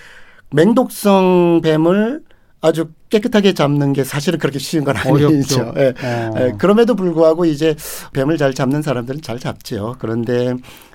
맹독성 0.52 1.60
뱀을 1.62 2.22
아주 2.60 2.90
깨끗하게 3.08 3.54
잡는 3.54 3.92
게 3.92 4.04
사실은 4.04 4.38
그렇게 4.38 4.58
쉬운 4.58 4.84
건 4.84 4.96
아니죠. 4.96 5.72
예. 5.78 5.94
어. 6.02 6.34
예, 6.38 6.54
그럼에도 6.58 6.94
불구하고 6.94 7.44
이제 7.46 7.74
뱀을 8.12 8.36
잘 8.36 8.52
잡는 8.52 8.82
사람들은 8.82 9.22
잘 9.22 9.38
잡지요. 9.38 9.96
그런데 9.98 10.54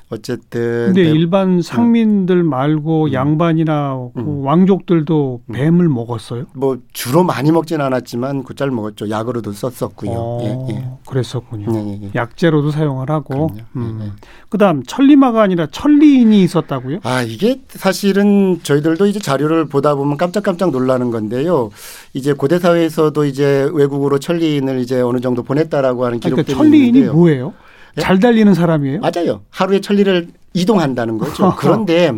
어쨌든 0.10 0.86
근데 0.88 1.04
뱀- 1.04 1.16
일반 1.16 1.62
상민들 1.64 2.44
말고 2.44 3.06
음. 3.06 3.14
양반이나 3.14 4.10
그 4.14 4.20
음. 4.22 4.46
왕족들도 4.46 5.42
음. 5.48 5.54
뱀을 5.54 5.90
먹었어요? 5.90 6.46
뭐 6.54 6.78
주로 6.94 7.24
많이 7.24 7.52
먹진 7.52 7.82
않았지만 7.82 8.44
곧잘 8.44 8.70
먹었죠. 8.70 9.10
약으로도 9.10 9.52
썼었고요. 9.52 10.12
어, 10.14 10.68
예, 10.70 10.76
예. 10.76 10.86
그랬었군요. 11.08 11.66
예, 11.76 11.88
예, 11.88 12.00
예. 12.04 12.12
약재로도 12.14 12.70
사용을 12.70 13.10
하고. 13.10 13.50
음. 13.76 13.98
예, 14.02 14.06
예. 14.06 14.12
그다음 14.50 14.84
천리마가 14.84 15.42
아니라 15.42 15.66
천리인이 15.72 16.44
있었다고요? 16.44 17.00
아, 17.04 17.24
이게 17.24 17.62
사실은 17.70 18.60
저희들도 18.62 19.08
이제 19.08 19.20
자료를 19.20 19.66
보다 19.66 19.96
보면 19.96 20.18
깜짝깜짝 20.18 20.70
놀라는 20.72 21.10
건데요. 21.10 21.72
이제 22.14 22.34
고대 22.34 22.60
사회에서도 22.60 23.26
이제 23.26 23.70
외국으로 23.74 24.20
천리인을 24.20 24.80
이제 24.80 25.02
어느 25.02 25.20
정도 25.20 25.42
보냈다라고 25.42 26.06
하는 26.06 26.20
그러니까 26.20 26.44
기록들이 26.44 26.56
천리인이 26.58 26.88
있는데요. 26.90 27.14
뭐예요? 27.14 27.54
예? 27.98 28.02
잘 28.02 28.20
달리는 28.20 28.54
사람이에요? 28.54 29.00
맞아요. 29.02 29.42
하루에 29.50 29.82
천리를 29.82 30.28
이동한다는 30.54 31.18
거죠. 31.18 31.54
그런데 31.60 32.12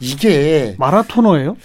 이게 0.00 0.74
마라토너예요? 0.78 1.56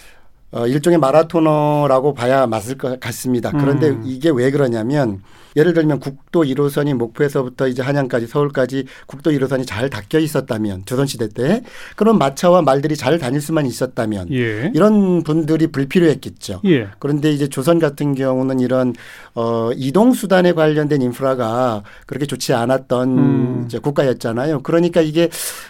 어, 0.51 0.67
일종의 0.67 0.99
마라토너라고 0.99 2.13
봐야 2.13 2.47
맞을 2.47 2.77
것 2.77 2.99
같습니다. 2.99 3.51
그런데 3.51 3.89
음. 3.89 4.03
이게 4.05 4.29
왜 4.29 4.51
그러냐면 4.51 5.21
예를 5.55 5.73
들면 5.73 5.99
국도 5.99 6.43
1호선이 6.43 6.93
목포에서부터 6.93 7.67
이제 7.67 7.81
한양까지 7.81 8.27
서울까지 8.27 8.85
국도 9.07 9.31
1호선이 9.31 9.65
잘 9.65 9.89
닦여 9.89 10.19
있었다면 10.19 10.83
조선시대 10.85 11.29
때 11.29 11.61
그런 11.95 12.17
마차와 12.17 12.61
말들이 12.61 12.95
잘 12.95 13.17
다닐 13.17 13.41
수만 13.41 13.65
있었다면 13.65 14.31
예. 14.31 14.71
이런 14.73 15.23
분들이 15.23 15.67
불필요했겠죠. 15.67 16.61
예. 16.65 16.87
그런데 16.99 17.31
이제 17.31 17.47
조선 17.47 17.79
같은 17.79 18.15
경우는 18.15 18.59
이런 18.59 18.93
어 19.33 19.71
이동 19.75 20.13
수단에 20.13 20.53
관련된 20.53 21.01
인프라가 21.01 21.83
그렇게 22.05 22.25
좋지 22.25 22.53
않았던 22.53 23.17
음. 23.17 23.67
국가였잖아요. 23.81 24.61
그러니까 24.61 25.01
이게 25.01 25.29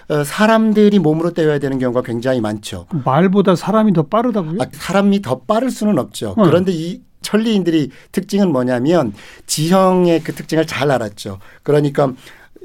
어 0.10 0.24
사람들이 0.24 1.00
몸으로 1.00 1.32
때워야 1.32 1.60
되는 1.60 1.80
경우가 1.80 2.02
굉장히 2.02 2.42
많죠. 2.42 2.88
말보다 3.06 3.56
사람이 3.56 3.94
더 3.94 4.04
빠르다고요? 4.04 4.58
아, 4.62 4.66
사람이 4.72 5.22
더 5.22 5.40
빠를 5.40 5.70
수는 5.70 6.00
없죠. 6.00 6.36
음. 6.38 6.44
그런데 6.44 6.72
이 6.72 7.02
천리인들이 7.26 7.90
특징은 8.12 8.52
뭐냐면 8.52 9.14
지형의 9.48 10.24
그 10.24 10.34
특징을 10.34 10.68
잘 10.68 10.92
알았죠. 10.92 11.40
그러니까 11.64 12.14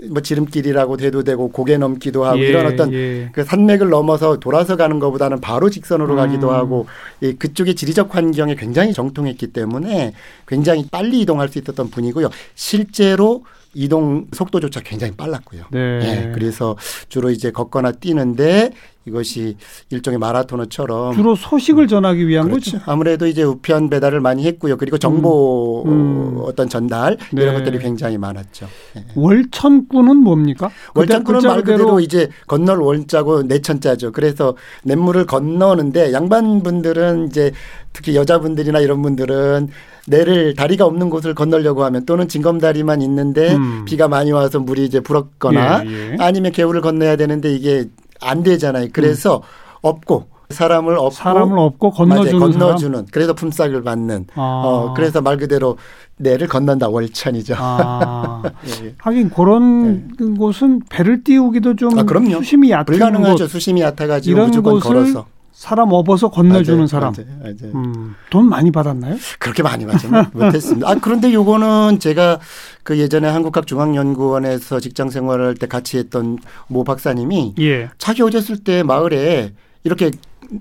뭐 0.08 0.22
지름길이라고 0.22 0.96
돼도 0.96 1.24
되고 1.24 1.50
고개 1.50 1.76
넘기도 1.76 2.24
하고 2.24 2.40
예, 2.40 2.48
이런 2.48 2.66
어떤 2.66 2.92
예. 2.92 3.28
그 3.32 3.44
산맥을 3.44 3.90
넘어서 3.90 4.38
돌아서 4.38 4.76
가는 4.76 4.98
것보다는 4.98 5.40
바로 5.40 5.68
직선으로 5.68 6.14
음. 6.14 6.16
가기도 6.16 6.50
하고 6.52 6.86
이 7.20 7.32
그쪽의 7.32 7.74
지리적 7.74 8.14
환경에 8.14 8.54
굉장히 8.54 8.92
정통했기 8.92 9.48
때문에 9.48 10.14
굉장히 10.46 10.86
빨리 10.90 11.20
이동할 11.20 11.48
수 11.48 11.58
있었던 11.58 11.90
분이고요. 11.90 12.30
실제로 12.54 13.44
이동 13.74 14.26
속도조차 14.32 14.80
굉장히 14.80 15.12
빨랐고요. 15.16 15.64
네. 15.70 15.78
예, 15.78 16.32
그래서 16.34 16.76
주로 17.08 17.30
이제 17.30 17.50
걷거나 17.52 17.92
뛰는데 17.92 18.72
이것이 19.06 19.56
일종의 19.90 20.18
마라토너처럼 20.18 21.14
주로 21.14 21.34
소식을 21.34 21.88
전하기 21.88 22.28
위한 22.28 22.48
그렇죠. 22.48 22.72
거죠. 22.72 22.90
아무래도 22.90 23.26
이제 23.26 23.42
우편 23.42 23.88
배달을 23.88 24.20
많이 24.20 24.44
했고요. 24.46 24.76
그리고 24.76 24.98
정보 24.98 25.84
음. 25.86 26.38
어떤 26.42 26.68
전달 26.68 27.16
네. 27.32 27.42
이런 27.42 27.54
것들이 27.54 27.78
굉장히 27.78 28.18
많았죠. 28.18 28.66
예. 28.96 29.04
월천꾼은 29.14 30.16
뭡니까? 30.18 30.70
월천꾼은 30.94 31.40
말 31.42 31.62
그대로 31.62 32.00
이제 32.00 32.28
건널 32.46 32.78
원자고 32.82 33.44
내천자죠. 33.44 34.12
그래서 34.12 34.56
냇물을 34.84 35.26
건너는데 35.26 36.12
양반분들은 36.12 37.28
이제 37.28 37.52
특히 37.92 38.14
여자분들이나 38.14 38.80
이런 38.80 39.02
분들은 39.02 39.68
내를 40.10 40.54
다리가 40.54 40.84
없는 40.84 41.08
곳을 41.08 41.34
건너려고 41.34 41.84
하면 41.84 42.04
또는 42.04 42.26
징검다리만 42.26 43.00
있는데 43.02 43.54
음. 43.54 43.84
비가 43.84 44.08
많이 44.08 44.32
와서 44.32 44.58
물이 44.58 44.84
이제 44.84 45.00
불었거나 45.00 45.84
예, 45.86 45.90
예. 46.12 46.16
아니면 46.18 46.50
개울을 46.52 46.80
건너야 46.80 47.16
되는데 47.16 47.54
이게 47.54 47.86
안 48.20 48.42
되잖아요. 48.42 48.88
그래서 48.92 49.42
업고 49.82 50.26
사람을 50.50 50.96
업고 50.96 51.10
사람을 51.10 51.58
업고 51.58 51.90
건너주는 51.92 52.40
맞아요. 52.40 52.58
건너주는 52.58 53.06
그래서 53.12 53.34
품삯을 53.34 53.84
받는 53.84 54.26
아. 54.34 54.40
어 54.64 54.94
그래서 54.94 55.22
말 55.22 55.36
그대로 55.36 55.78
내를 56.16 56.48
건넌다 56.48 56.88
월천이죠. 56.88 57.54
아. 57.56 58.42
예, 58.82 58.86
예. 58.86 58.94
하긴 58.98 59.30
그런 59.30 60.36
곳은 60.36 60.82
배를 60.90 61.22
띄우기도 61.22 61.76
좀 61.76 61.96
아, 61.96 62.02
그럼요. 62.02 62.38
수심이 62.38 62.72
얕은 62.72 62.84
불가능하죠. 62.86 63.44
곳, 63.44 63.50
수심이 63.50 63.80
얕아가지고 63.80 64.36
이런 64.36 64.46
무조건 64.48 64.72
곳을 64.74 64.88
걸어서 64.88 65.26
사람 65.60 65.92
업어서 65.92 66.30
건너주는 66.30 66.78
맞아요. 66.78 66.86
사람. 66.86 67.12
맞아요. 67.14 67.38
맞아요. 67.42 67.74
음, 67.74 68.14
돈 68.30 68.48
많이 68.48 68.70
받았나요? 68.70 69.16
그렇게 69.38 69.62
많이 69.62 69.84
맞지 69.84 70.08
못했습니다. 70.32 70.88
아 70.88 70.94
그런데 70.94 71.34
요거는 71.34 71.98
제가 71.98 72.40
그 72.82 72.98
예전에 72.98 73.28
한국학중앙연구원에서 73.28 74.80
직장 74.80 75.10
생활할 75.10 75.54
때 75.54 75.66
같이 75.66 75.98
했던 75.98 76.38
모 76.66 76.82
박사님이 76.82 77.56
예. 77.60 77.90
자기 77.98 78.22
어렸을 78.22 78.64
때 78.64 78.82
마을에 78.82 79.52
이렇게 79.84 80.12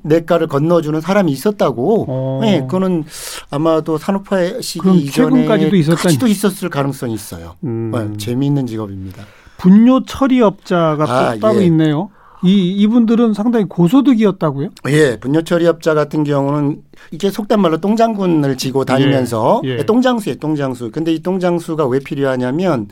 냇가를 0.03 0.47
건너주는 0.47 0.99
사람이 0.99 1.31
있었다고. 1.31 2.05
어. 2.09 2.39
네, 2.41 2.59
그거는 2.59 3.05
아마도 3.51 3.97
산업화 3.97 4.59
시기 4.59 4.79
그럼 4.81 4.97
이전에 4.97 5.29
최근까지도 5.29 5.75
있었다니. 5.77 6.03
까지도 6.03 6.27
있었을 6.27 6.69
가능성이 6.69 7.13
있어요. 7.13 7.55
음. 7.63 7.91
네, 7.95 8.17
재미있는 8.17 8.67
직업입니다. 8.67 9.23
분뇨 9.59 10.03
처리 10.03 10.41
업자가 10.41 11.05
또 11.05 11.11
아, 11.11 11.37
따로 11.37 11.61
예. 11.61 11.65
있네요. 11.67 12.09
이 12.43 12.71
이분들은 12.71 13.33
상당히 13.33 13.65
고소득이었다고요? 13.65 14.69
예, 14.87 15.19
분뇨 15.19 15.41
처리업자 15.41 15.93
같은 15.93 16.23
경우는 16.23 16.81
이게 17.11 17.29
속단 17.29 17.61
말로 17.61 17.77
똥장군을 17.77 18.57
지고 18.57 18.85
다니면서 18.85 19.61
예, 19.65 19.79
예. 19.79 19.85
똥장수예요, 19.85 20.37
똥장수. 20.39 20.91
근데 20.91 21.13
이 21.13 21.21
똥장수가 21.21 21.87
왜 21.87 21.99
필요하냐면 21.99 22.87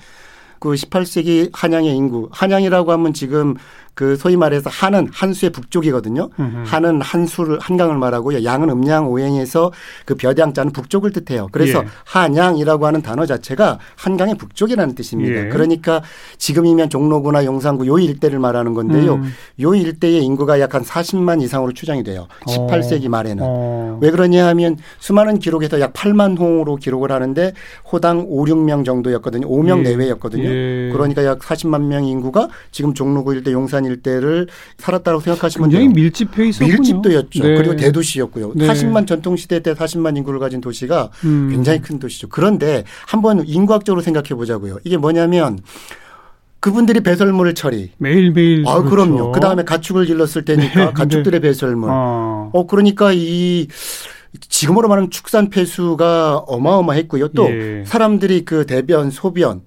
그 0.60 0.72
18세기 0.72 1.52
한양의 1.54 1.96
인구, 1.96 2.30
한양이라고 2.32 2.92
하면 2.92 3.14
지금 3.14 3.56
그 3.98 4.16
소위 4.16 4.38
말해서 4.38 4.70
한은 4.70 5.10
한수의 5.12 5.52
북쪽이거든요. 5.52 6.30
음흠. 6.40 6.64
한은 6.66 7.02
한수를 7.02 7.60
한강을 7.60 7.98
말하고요. 7.98 8.46
양은 8.46 8.70
음양 8.70 9.10
오행에서 9.10 9.74
그 10.06 10.16
벼대양자는 10.16 10.72
북쪽을 10.72 11.12
뜻해요. 11.12 11.48
그래서 11.52 11.80
예. 11.84 11.88
한양이라고 12.06 12.86
하는 12.86 13.02
단어 13.02 13.26
자체가 13.26 13.80
한강의 13.98 14.36
북쪽이라는 14.36 14.96
뜻입니다. 14.96 15.48
예. 15.48 15.50
그러니까 15.50 16.02
지금이면 16.38 16.90
종로구나 16.90 17.44
용산구 17.44 17.88
요 17.88 18.00
일대를 18.00 18.40
말하는 18.40 18.74
건데요. 18.74 19.16
음. 19.16 19.34
요 19.60 19.76
일대의 19.76 20.24
인구가 20.24 20.62
약 20.62 20.78
한 20.78 20.84
40만 20.84 21.42
이상으로 21.42 21.74
추정이 21.74 22.04
돼요. 22.04 22.28
18세기 22.46 23.08
말에는. 23.10 23.44
어. 23.46 23.98
왜 24.02 24.12
그러냐 24.12 24.48
하면 24.48 24.78
수많은 25.00 25.40
기록에서 25.40 25.80
약 25.80 25.94
8만 25.94 26.38
홍으로 26.40 26.76
기록을 26.76 27.12
하는데 27.12 27.54
호당 27.92 28.26
5, 28.28 28.46
6명 28.46 28.86
정도였거든요. 28.86 29.48
5명 29.48 29.80
예. 29.80 29.90
내외였거든요. 29.90 30.44
예. 30.44 30.90
그러니까 30.94 31.26
약 31.26 31.40
40만 31.40 31.84
명 31.84 32.06
인구가 32.06 32.48
지금 32.72 32.94
종로구 32.94 33.34
일대 33.34 33.52
용산 33.52 33.86
일대를 33.88 34.48
살았다고 34.78 35.20
생각하시면 35.22 35.70
굉장히. 35.70 35.94
밀집해 35.94 36.50
있었군요. 36.50 36.74
밀집도였죠. 36.74 37.44
네. 37.44 37.56
그리고 37.56 37.76
대도시였고요. 37.76 38.54
네. 38.56 38.68
40만 38.68 39.08
전통시대 39.08 39.62
때 39.62 39.74
40만 39.74 40.18
인구를 40.18 40.40
가진 40.40 40.62
도시가 40.62 41.10
음. 41.26 41.50
굉장히 41.52 41.82
큰 41.82 42.00
도시죠. 42.00 42.30
그런데 42.30 42.84
한번 43.06 43.44
인구학적으로 43.46 44.02
생각해 44.02 44.30
보자고요. 44.30 44.78
이게 44.84 44.98
뭐냐면 44.98 45.60
그분들이 46.60 47.02
배설물 47.02 47.54
처리. 47.54 47.92
매일매일 47.98 48.64
아, 48.68 48.82
그렇죠. 48.82 48.90
그럼요. 48.90 49.32
그 49.32 49.40
다음에 49.40 49.64
가축을 49.64 50.06
길렀을 50.06 50.44
테니까 50.44 50.86
네, 50.88 50.92
가축들의 50.94 51.40
배설물. 51.40 51.90
어. 51.92 52.50
어, 52.54 52.68
그러니까 52.68 53.12
이 53.14 53.68
지금으로 54.50 54.88
말하면 54.88 55.10
축산 55.10 55.50
폐수가 55.50 56.38
어마어마했고요. 56.48 57.30
또 57.30 57.50
예. 57.50 57.84
사람들이 57.86 58.46
그 58.46 58.66
대변, 58.66 59.10
소변 59.12 59.62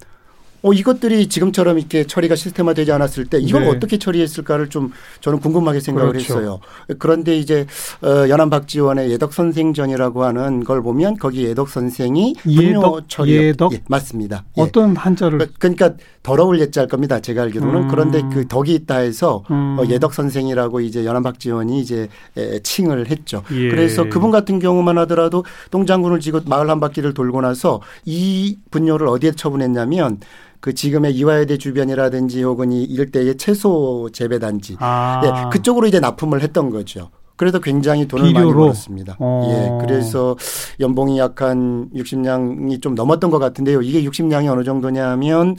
어, 0.63 0.73
이것들이 0.73 1.29
지금처럼 1.29 1.79
이렇게 1.79 2.05
처리가 2.05 2.37
시스템화되지 2.37 2.93
않았을 2.93 3.27
때 3.27 3.39
이걸 3.39 3.63
네. 3.63 3.71
어떻게 3.71 3.99
처리했을까를 3.99 4.69
좀 4.69 4.93
저는 5.21 5.41
궁금하게 5.41 5.81
생각을 5.81 6.13
그렇죠. 6.13 6.35
했어요. 6.35 6.61
그런데 6.99 7.37
이제 7.37 7.67
어, 8.03 8.29
연안 8.29 8.51
박지원의 8.51 9.11
예덕 9.11 9.33
선생전이라고 9.33 10.25
하는 10.25 10.65
걸 10.65 10.83
보면 10.83 11.17
거기 11.17 11.45
예덕 11.45 11.69
선생이 11.69 12.35
분뇨 12.43 13.01
처리 13.09 13.33
예덕? 13.33 13.73
예, 13.73 13.83
맞습니다. 13.89 14.45
예. 14.59 14.63
어떤 14.63 14.97
한자를 14.97 15.49
그러니까 15.59 15.95
더러울 16.23 16.61
예자일 16.61 16.89
겁니다. 16.89 17.21
제가 17.21 17.43
알기로는 17.43 17.83
음. 17.85 17.89
그런데 17.89 18.23
그 18.33 18.47
덕이 18.47 18.75
있다 18.75 18.99
해서 18.99 19.43
음. 19.51 19.79
어, 19.79 19.87
예덕 19.89 20.13
선생이라고 20.13 20.81
이제 20.81 21.05
연안 21.05 21.23
박지원이 21.23 21.81
이제 21.81 22.09
에, 22.37 22.59
칭을 22.61 23.09
했죠. 23.11 23.43
예. 23.53 23.69
그래서 23.71 24.09
그분 24.09 24.31
같은 24.31 24.59
경우만 24.59 24.99
하더라도 24.99 25.45
똥장군을 25.71 26.21
지고 26.21 26.41
마을 26.45 26.69
한 26.69 26.81
바퀴를 26.81 27.15
돌고 27.15 27.41
나서 27.41 27.81
이 28.05 28.59
분뇨를 28.71 29.09
어디에 29.09 29.33
처분했냐면 29.33 30.21
그 30.61 30.75
지금의 30.75 31.15
이화여대 31.15 31.57
주변이라든지 31.59 32.43
혹은 32.43 32.71
이 32.73 32.85
일대의 32.85 33.37
채소 33.37 34.11
재배 34.13 34.39
단지 34.39 34.77
아. 34.79 35.23
예, 35.25 35.51
그쪽으로 35.51 35.87
이제 35.87 36.01
납품을 36.01 36.43
했던 36.43 36.71
거죠. 36.71 37.11
그래서 37.37 37.59
굉장히 37.59 38.07
돈을 38.07 38.25
많이 38.25 38.35
비료로? 38.35 38.61
벌었습니다. 38.65 39.17
어. 39.19 39.49
예, 39.81 39.87
그래서 39.87 40.37
연봉이 40.79 41.19
약 41.19 41.41
한 41.41 41.89
60냥이 41.95 42.83
좀 42.83 42.95
넘었던 42.95 43.31
것 43.31 43.39
같은데요. 43.39 43.81
이게 43.81 44.03
60냥이 44.05 44.47
어느 44.53 44.63
정도냐 44.63 45.09
하면 45.13 45.57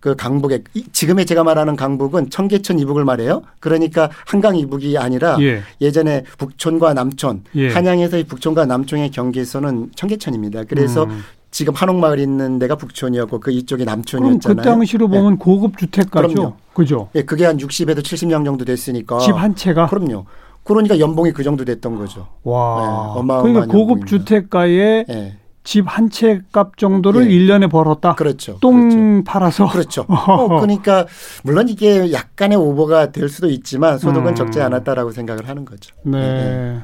그 0.00 0.16
강북에 0.16 0.64
이- 0.74 0.84
지금의 0.90 1.26
제가 1.26 1.44
말하는 1.44 1.76
강북은 1.76 2.30
청계천 2.30 2.80
이북을 2.80 3.04
말해요. 3.04 3.42
그러니까 3.60 4.10
한강 4.26 4.56
이북이 4.56 4.98
아니라 4.98 5.36
예. 5.40 5.62
예전에 5.80 6.24
북촌과 6.38 6.94
남촌, 6.94 7.44
예. 7.54 7.68
한양에서의 7.70 8.24
북촌과 8.24 8.66
남촌의 8.66 9.12
경계선은 9.12 9.92
청계천입니다. 9.94 10.64
그래서 10.64 11.04
음. 11.04 11.20
지금 11.52 11.74
한옥마을 11.74 12.18
있는 12.18 12.58
데가 12.58 12.74
북촌이었고 12.76 13.38
그 13.38 13.52
이쪽이 13.52 13.84
그럼 13.84 13.96
남촌이었잖아요. 13.98 14.56
그 14.56 14.62
당시로 14.62 15.06
예. 15.12 15.16
보면 15.18 15.38
고급 15.38 15.76
주택가죠. 15.78 16.56
그죠? 16.74 17.08
예, 17.14 17.22
그게 17.22 17.44
한 17.44 17.58
60에서 17.58 17.98
70냥 18.00 18.44
정도 18.44 18.64
됐으니까. 18.64 19.18
집 19.18 19.32
한 19.36 19.54
채가 19.54 19.86
그럼요. 19.86 20.24
그러니까 20.64 20.98
연봉이 20.98 21.30
그 21.32 21.42
정도 21.44 21.64
됐던 21.64 21.96
거죠. 21.98 22.26
와. 22.42 23.14
네, 23.16 23.22
그러니까 23.42 23.66
고급. 23.66 24.06
주택가에 24.06 25.04
예. 25.08 25.36
집한 25.64 26.08
채 26.10 26.40
값 26.52 26.76
정도를 26.78 27.26
예. 27.30 27.34
일 27.34 27.46
1년에 27.46 27.70
벌었다. 27.70 28.14
그렇죠. 28.14 28.56
똥 28.60 29.22
팔아서. 29.22 29.68
그렇죠. 29.68 30.06
어, 30.08 30.48
그러니까 30.60 31.06
물론 31.44 31.68
이게 31.68 32.12
약간의 32.12 32.56
오버가 32.58 33.12
될 33.12 33.28
수도 33.28 33.48
있지만 33.48 33.98
소득은 33.98 34.28
음. 34.28 34.34
적지 34.34 34.60
않았다라고 34.60 35.10
생각을 35.12 35.48
하는 35.48 35.64
거죠. 35.66 35.94
네. 36.04 36.80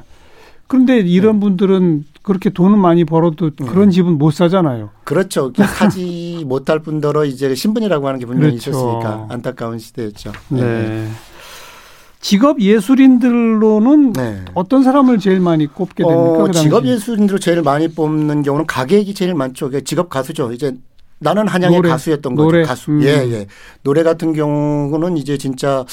그런데 0.68 0.98
이런 0.98 1.40
분들은 1.40 2.04
그렇게 2.22 2.50
돈을 2.50 2.76
많이 2.76 3.04
벌어도 3.04 3.46
음. 3.61 3.66
그런 3.66 3.90
집은 3.90 4.18
못 4.18 4.33
사잖아요. 4.33 4.90
그렇죠. 5.04 5.50
사지 5.57 6.44
못할 6.46 6.81
뿐더러 6.81 7.24
이제 7.24 7.54
신분이라고 7.54 8.07
하는 8.07 8.20
게 8.20 8.26
분명히 8.26 8.59
그렇죠. 8.59 8.70
있었으니까 8.70 9.26
안타까운 9.31 9.78
시대였죠. 9.78 10.33
네. 10.50 11.09
직업 12.20 12.61
예술인들로는 12.61 14.12
네. 14.12 14.44
어떤 14.54 14.83
사람을 14.83 15.18
제일 15.18 15.40
많이 15.40 15.66
꼽게 15.66 16.04
됩니까? 16.04 16.20
어, 16.20 16.33
그 16.38 16.44
당시? 16.46 16.62
직업 16.64 16.85
예술인으로 16.85 17.38
제일 17.38 17.62
많이 17.62 17.88
뽑는 17.88 18.42
경우는 18.42 18.66
가객이 18.66 19.14
제일 19.14 19.35
많죠. 19.35 19.70
직업 19.85 20.11
가수죠. 20.11 20.52
이제 20.52 20.76
나는 21.20 21.48
한양의 21.48 21.78
노래, 21.78 21.88
가수였던 21.88 22.35
거죠. 22.35 22.44
노래. 22.44 22.62
가수. 22.62 22.90
음. 22.90 23.02
예, 23.02 23.09
예. 23.09 23.46
노래 23.83 24.02
같은 24.02 24.33
경우는 24.33 25.16
이제 25.16 25.38
진짜 25.38 25.85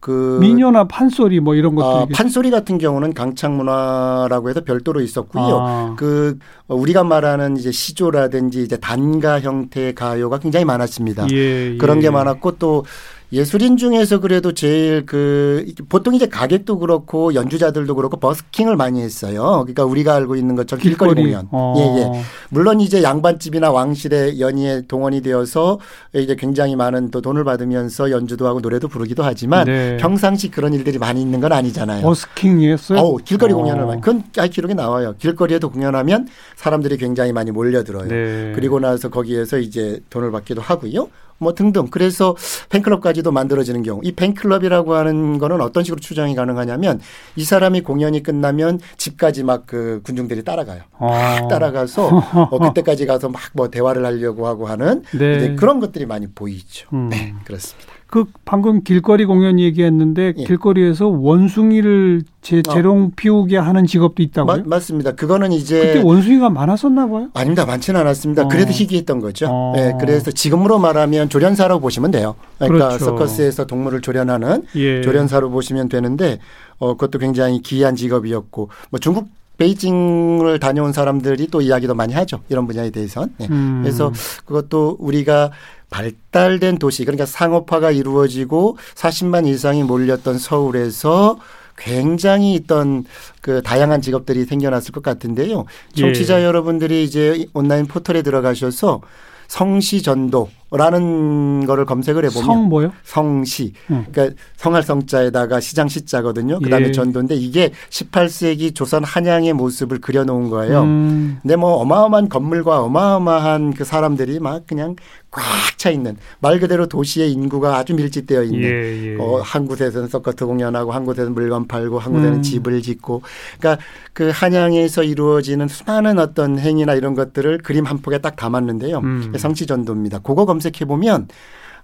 그 0.00 0.38
미녀나 0.40 0.84
판소리 0.84 1.40
뭐 1.40 1.54
이런 1.54 1.74
것들. 1.74 1.88
아, 1.88 2.06
판소리 2.14 2.50
같은 2.50 2.78
경우는 2.78 3.14
강창 3.14 3.56
문화라고 3.56 4.50
해서 4.50 4.62
별도로 4.62 5.00
있었고요. 5.00 5.58
아. 5.60 5.94
그 5.96 6.38
우리가 6.68 7.02
말하는 7.04 7.56
이제 7.56 7.72
시조라든지 7.72 8.62
이제 8.62 8.76
단가 8.76 9.40
형태의 9.40 9.94
가요가 9.94 10.38
굉장히 10.38 10.64
많았습니다. 10.64 11.26
예, 11.32 11.72
예. 11.74 11.76
그런 11.78 12.00
게 12.00 12.10
많았고 12.10 12.52
또 12.58 12.84
예술인 13.32 13.76
중에서 13.76 14.20
그래도 14.20 14.52
제일 14.52 15.04
그 15.04 15.66
보통 15.88 16.14
이제 16.14 16.26
가객도 16.28 16.78
그렇고 16.78 17.34
연주자들도 17.34 17.94
그렇고 17.96 18.18
버스킹을 18.18 18.76
많이 18.76 19.02
했어요. 19.02 19.42
그러니까 19.62 19.84
우리가 19.84 20.14
알고 20.14 20.36
있는 20.36 20.54
것처럼 20.54 20.80
길거리, 20.80 21.14
길거리. 21.14 21.32
공연. 21.32 21.48
어. 21.50 21.74
예, 21.76 21.82
예. 22.00 22.22
물론 22.50 22.80
이제 22.80 23.02
양반집이나 23.02 23.72
왕실의 23.72 24.40
연희에 24.40 24.82
동원이 24.86 25.22
되어서 25.22 25.80
이제 26.14 26.36
굉장히 26.36 26.76
많은 26.76 27.10
또 27.10 27.20
돈을 27.20 27.42
받으면서 27.42 28.12
연주도 28.12 28.46
하고 28.46 28.60
노래도 28.60 28.86
부르기도 28.86 29.24
하지만 29.24 29.66
네. 29.66 29.96
평상시 29.96 30.50
그런 30.50 30.72
일들이 30.72 30.98
많이 30.98 31.20
있는 31.20 31.40
건 31.40 31.52
아니잖아요. 31.52 32.02
버스킹이었어요? 32.02 32.98
어우, 33.00 33.16
길거리 33.24 33.52
어. 33.52 33.56
공연을 33.56 33.86
많이. 33.86 34.00
그건 34.00 34.22
아, 34.38 34.46
기록에 34.46 34.74
나와요. 34.74 35.14
길거리에도 35.18 35.70
공연하면 35.70 36.28
사람들이 36.54 36.96
굉장히 36.96 37.32
많이 37.32 37.50
몰려들어요. 37.50 38.08
네. 38.08 38.52
그리고 38.54 38.78
나서 38.78 39.08
거기에서 39.08 39.58
이제 39.58 39.98
돈을 40.10 40.30
받기도 40.30 40.60
하고요. 40.62 41.08
뭐 41.38 41.54
등등. 41.54 41.88
그래서 41.90 42.34
팬클럽까지도 42.70 43.30
만들어지는 43.30 43.82
경우. 43.82 44.00
이 44.02 44.12
팬클럽이라고 44.12 44.94
하는 44.94 45.38
거는 45.38 45.60
어떤 45.60 45.84
식으로 45.84 46.00
추정이 46.00 46.34
가능하냐면 46.34 47.00
이 47.36 47.44
사람이 47.44 47.82
공연이 47.82 48.22
끝나면 48.22 48.80
집까지 48.96 49.42
막 49.42 49.66
그 49.66 50.00
군중들이 50.04 50.44
따라가요. 50.44 50.82
어. 50.92 51.08
막 51.08 51.48
따라가서 51.48 52.06
어, 52.50 52.58
그때까지 52.58 53.06
가서 53.06 53.28
막 53.28 53.46
뭐 53.52 53.68
대화를 53.68 54.04
하려고 54.04 54.46
하고 54.46 54.66
하는 54.66 55.02
네. 55.12 55.54
그런 55.54 55.80
것들이 55.80 56.04
많이 56.04 56.26
보이죠. 56.26 56.88
음. 56.92 57.08
네, 57.08 57.34
그렇습니다. 57.44 57.92
그 58.08 58.24
방금 58.44 58.82
길거리 58.84 59.24
공연 59.24 59.58
얘기했는데 59.58 60.32
예. 60.36 60.44
길거리에서 60.44 61.08
원숭이를 61.08 62.22
제, 62.40 62.58
어. 62.58 62.72
재롱 62.72 63.12
피우게 63.16 63.56
하는 63.56 63.84
직업도 63.84 64.22
있다고요? 64.22 64.56
마- 64.58 64.62
맞습니다. 64.64 65.12
그거는 65.16 65.50
이제 65.52 65.80
그때 65.80 66.02
원숭이가 66.04 66.48
많았었나 66.50 67.08
봐요. 67.08 67.28
아닙니다. 67.34 67.66
많지는 67.66 68.00
않았습니다. 68.00 68.44
어. 68.44 68.48
그래도 68.48 68.70
희귀했던 68.70 69.20
거죠. 69.20 69.46
어. 69.50 69.72
네, 69.74 69.94
그래서 70.00 70.30
지금으로 70.30 70.78
말하면 70.78 71.28
조련사라고 71.28 71.80
보시면 71.80 72.12
돼요. 72.12 72.36
그러니까 72.58 72.88
그렇죠. 72.90 73.04
서커스에서 73.06 73.66
동물을 73.66 74.00
조련하는 74.02 74.62
예. 74.76 75.02
조련사로 75.02 75.50
보시면 75.50 75.88
되는데 75.88 76.38
어, 76.78 76.94
그것도 76.94 77.18
굉장히 77.18 77.60
기이한 77.60 77.96
직업이었고 77.96 78.68
뭐 78.90 79.00
중국 79.00 79.28
베이징을 79.58 80.58
다녀온 80.58 80.92
사람들이 80.92 81.48
또 81.48 81.60
이야기도 81.60 81.94
많이 81.94 82.14
하죠. 82.14 82.40
이런 82.48 82.66
분야에 82.66 82.90
대해선. 82.90 83.34
네. 83.38 83.46
음. 83.50 83.80
그래서 83.82 84.12
그것도 84.44 84.96
우리가 85.00 85.50
발달된 85.90 86.78
도시 86.78 87.04
그러니까 87.04 87.26
상업화가 87.26 87.90
이루어지고 87.90 88.76
40만 88.94 89.46
이상이 89.46 89.82
몰렸던 89.84 90.38
서울에서 90.38 91.38
굉장히 91.78 92.54
있던 92.54 93.04
그 93.40 93.62
다양한 93.62 94.00
직업들이 94.00 94.44
생겨났을 94.44 94.92
것 94.92 95.02
같은데요. 95.02 95.66
청취자 95.94 96.40
예. 96.40 96.44
여러분들이 96.44 97.04
이제 97.04 97.46
온라인 97.52 97.86
포털에 97.86 98.22
들어가셔서 98.22 99.02
성시 99.46 100.02
전도 100.02 100.50
라는 100.70 101.64
거를 101.64 101.84
검색을 101.84 102.24
해보면 102.24 102.44
성 102.44 102.68
뭐요? 102.68 102.92
성시. 103.04 103.72
음. 103.90 104.04
그러니까 104.10 104.36
성할 104.56 104.82
성자에다가 104.82 105.60
시장 105.60 105.86
시자거든요. 105.86 106.58
그다음에 106.58 106.88
예. 106.88 106.92
전도인데 106.92 107.36
이게 107.36 107.70
18세기 107.90 108.74
조선 108.74 109.04
한양의 109.04 109.52
모습을 109.52 110.00
그려놓은 110.00 110.50
거예요. 110.50 110.82
음. 110.82 111.38
근데 111.42 111.54
뭐 111.54 111.74
어마어마한 111.74 112.28
건물과 112.28 112.82
어마어마한 112.82 113.74
그 113.74 113.84
사람들이 113.84 114.40
막 114.40 114.66
그냥 114.66 114.96
꽉 115.30 115.44
차 115.76 115.90
있는 115.90 116.16
말 116.40 116.58
그대로 116.58 116.86
도시의 116.86 117.32
인구가 117.32 117.76
아주 117.76 117.94
밀집되어 117.94 118.42
있는 118.44 118.62
예, 118.62 119.12
예. 119.12 119.16
어, 119.20 119.40
한 119.42 119.66
곳에서는 119.66 120.08
서커트 120.08 120.46
공연하고 120.46 120.92
한 120.92 121.04
곳에서는 121.04 121.34
물건 121.34 121.68
팔고 121.68 121.98
한 121.98 122.12
곳에는 122.12 122.34
음. 122.38 122.42
집을 122.42 122.82
짓고 122.82 123.22
그러니까 123.58 123.82
그 124.12 124.30
한양에서 124.32 125.02
이루어지는 125.02 125.68
수많은 125.68 126.18
어떤 126.18 126.58
행위나 126.58 126.94
이런 126.94 127.14
것들을 127.14 127.58
그림 127.58 127.84
한 127.84 127.98
폭에 127.98 128.18
딱 128.18 128.36
담았는데요. 128.36 128.98
음. 128.98 129.32
성취전도입니다. 129.36 130.20
그거 130.20 130.46
검색해 130.56 130.84
보면 130.86 131.28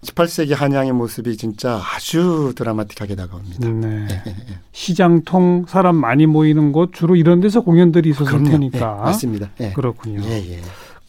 18세기 0.02 0.54
한양의 0.56 0.92
모습이 0.92 1.37
진짜 1.37 1.80
아주 1.94 2.52
드라마틱하게 2.56 3.14
다가옵니다. 3.14 3.68
네. 3.68 4.08
시장통 4.72 5.66
사람 5.68 5.94
많이 5.96 6.26
모이는 6.26 6.72
곳 6.72 6.92
주로 6.92 7.14
이런 7.14 7.40
데서 7.40 7.61
공연들이 7.61 8.11
있었을 8.11 8.26
그럼요. 8.26 8.50
테니까. 8.50 8.78
예, 8.78 9.04
맞습니다. 9.04 9.50
예. 9.61 9.72
그렇군요. 9.72 10.22
예, 10.24 10.54
예. 10.54 10.61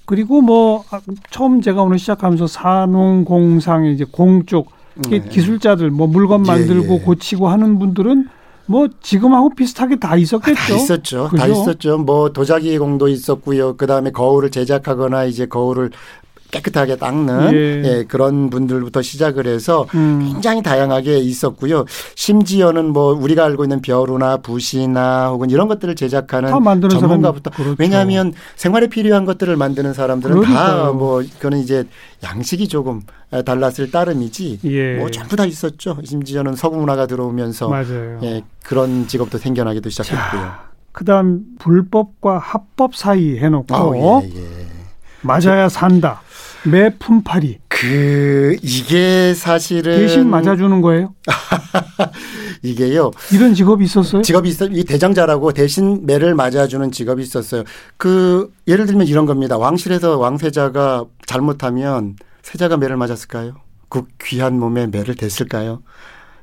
그리고 0.05 0.41
뭐 0.41 0.83
아, 0.91 1.01
처음 1.31 1.61
제가 1.61 1.81
오늘 1.81 1.97
시작하면서 1.97 2.45
산농공상의 2.45 3.95
이제 3.95 4.05
공쪽 4.05 4.69
네. 5.09 5.23
기술자들 5.27 5.89
뭐 5.89 6.05
물건 6.05 6.45
예, 6.45 6.51
만들고 6.51 6.93
예. 6.95 6.99
고치고 6.99 7.47
하는 7.47 7.79
분들은 7.79 8.27
뭐 8.65 8.87
지금하고 9.01 9.55
비슷하게 9.55 9.97
다 9.97 10.15
있었겠죠. 10.15 10.55
다 10.55 10.73
있었죠. 10.75 11.23
다 11.35 11.47
그죠? 11.47 11.61
있었죠. 11.61 11.97
뭐 11.97 12.31
도자기 12.31 12.77
공도 12.77 13.07
있었고요. 13.07 13.75
그 13.75 13.87
다음에 13.87 14.11
거울을 14.11 14.51
제작하거나 14.51 15.25
이제 15.25 15.47
거울을 15.47 15.91
깨끗하게 16.53 16.97
닦는 16.97 17.53
예. 17.53 17.83
예, 17.83 18.03
그런 18.07 18.49
분들부터 18.49 19.01
시작을 19.01 19.47
해서 19.47 19.87
음. 19.95 20.29
굉장히 20.31 20.61
다양하게 20.61 21.17
있었고요. 21.17 21.85
심지어는 22.15 22.93
뭐 22.93 23.13
우리가 23.13 23.43
알고 23.43 23.63
있는 23.63 23.81
벼루나 23.81 24.37
붓이나 24.37 25.29
혹은 25.29 25.49
이런 25.49 25.67
것들을 25.67 25.95
제작하는 25.95 26.49
전문가부터 26.89 27.49
그렇죠. 27.49 27.75
왜냐하면 27.79 28.33
생활에 28.55 28.87
필요한 28.87 29.25
것들을 29.25 29.55
만드는 29.57 29.93
사람들은 29.93 30.41
다. 30.43 30.91
뭐 30.91 31.23
그거는 31.37 31.59
이제 31.59 31.85
양식이 32.23 32.67
조금 32.67 33.01
달랐을 33.45 33.89
따름이지 33.91 34.59
예. 34.65 34.97
뭐 34.97 35.09
전부 35.09 35.35
다 35.35 35.45
있었죠. 35.45 35.97
심지어는 36.03 36.55
서구 36.55 36.77
문화가 36.77 37.07
들어오면서 37.07 37.67
맞아요. 37.69 38.19
예, 38.23 38.43
그런 38.63 39.07
직업도 39.07 39.39
생겨나기도 39.39 39.89
시작했고요. 39.89 40.51
그다음 40.91 41.43
불법과 41.57 42.37
합법 42.37 42.95
사이 42.95 43.39
해놓고 43.39 44.23
예, 44.25 44.29
예. 44.35 44.67
맞아야 45.21 45.67
산다. 45.69 46.21
매 46.65 46.89
품팔이 46.97 47.59
그 47.67 48.55
이게 48.61 49.33
사실은 49.33 49.97
대신 49.97 50.29
맞아주는 50.29 50.81
거예요. 50.81 51.13
이게요. 52.63 53.11
이런 53.33 53.53
직업이 53.53 53.83
있었어요? 53.83 54.21
직업이 54.21 54.49
있어 54.49 54.67
이 54.67 54.83
대장자라고 54.85 55.51
대신 55.51 56.05
매를 56.05 56.33
맞아주는 56.35 56.91
직업이 56.91 57.21
있었어요. 57.21 57.63
그 57.97 58.51
예를 58.67 58.85
들면 58.85 59.07
이런 59.07 59.25
겁니다. 59.25 59.57
왕실에서 59.57 60.17
왕세자가 60.17 61.05
잘못하면 61.25 62.15
세자가 62.41 62.77
매를 62.77 62.95
맞았을까요? 62.95 63.55
그 63.89 64.03
귀한 64.23 64.57
몸에 64.57 64.87
매를 64.87 65.15
댔을까요? 65.15 65.81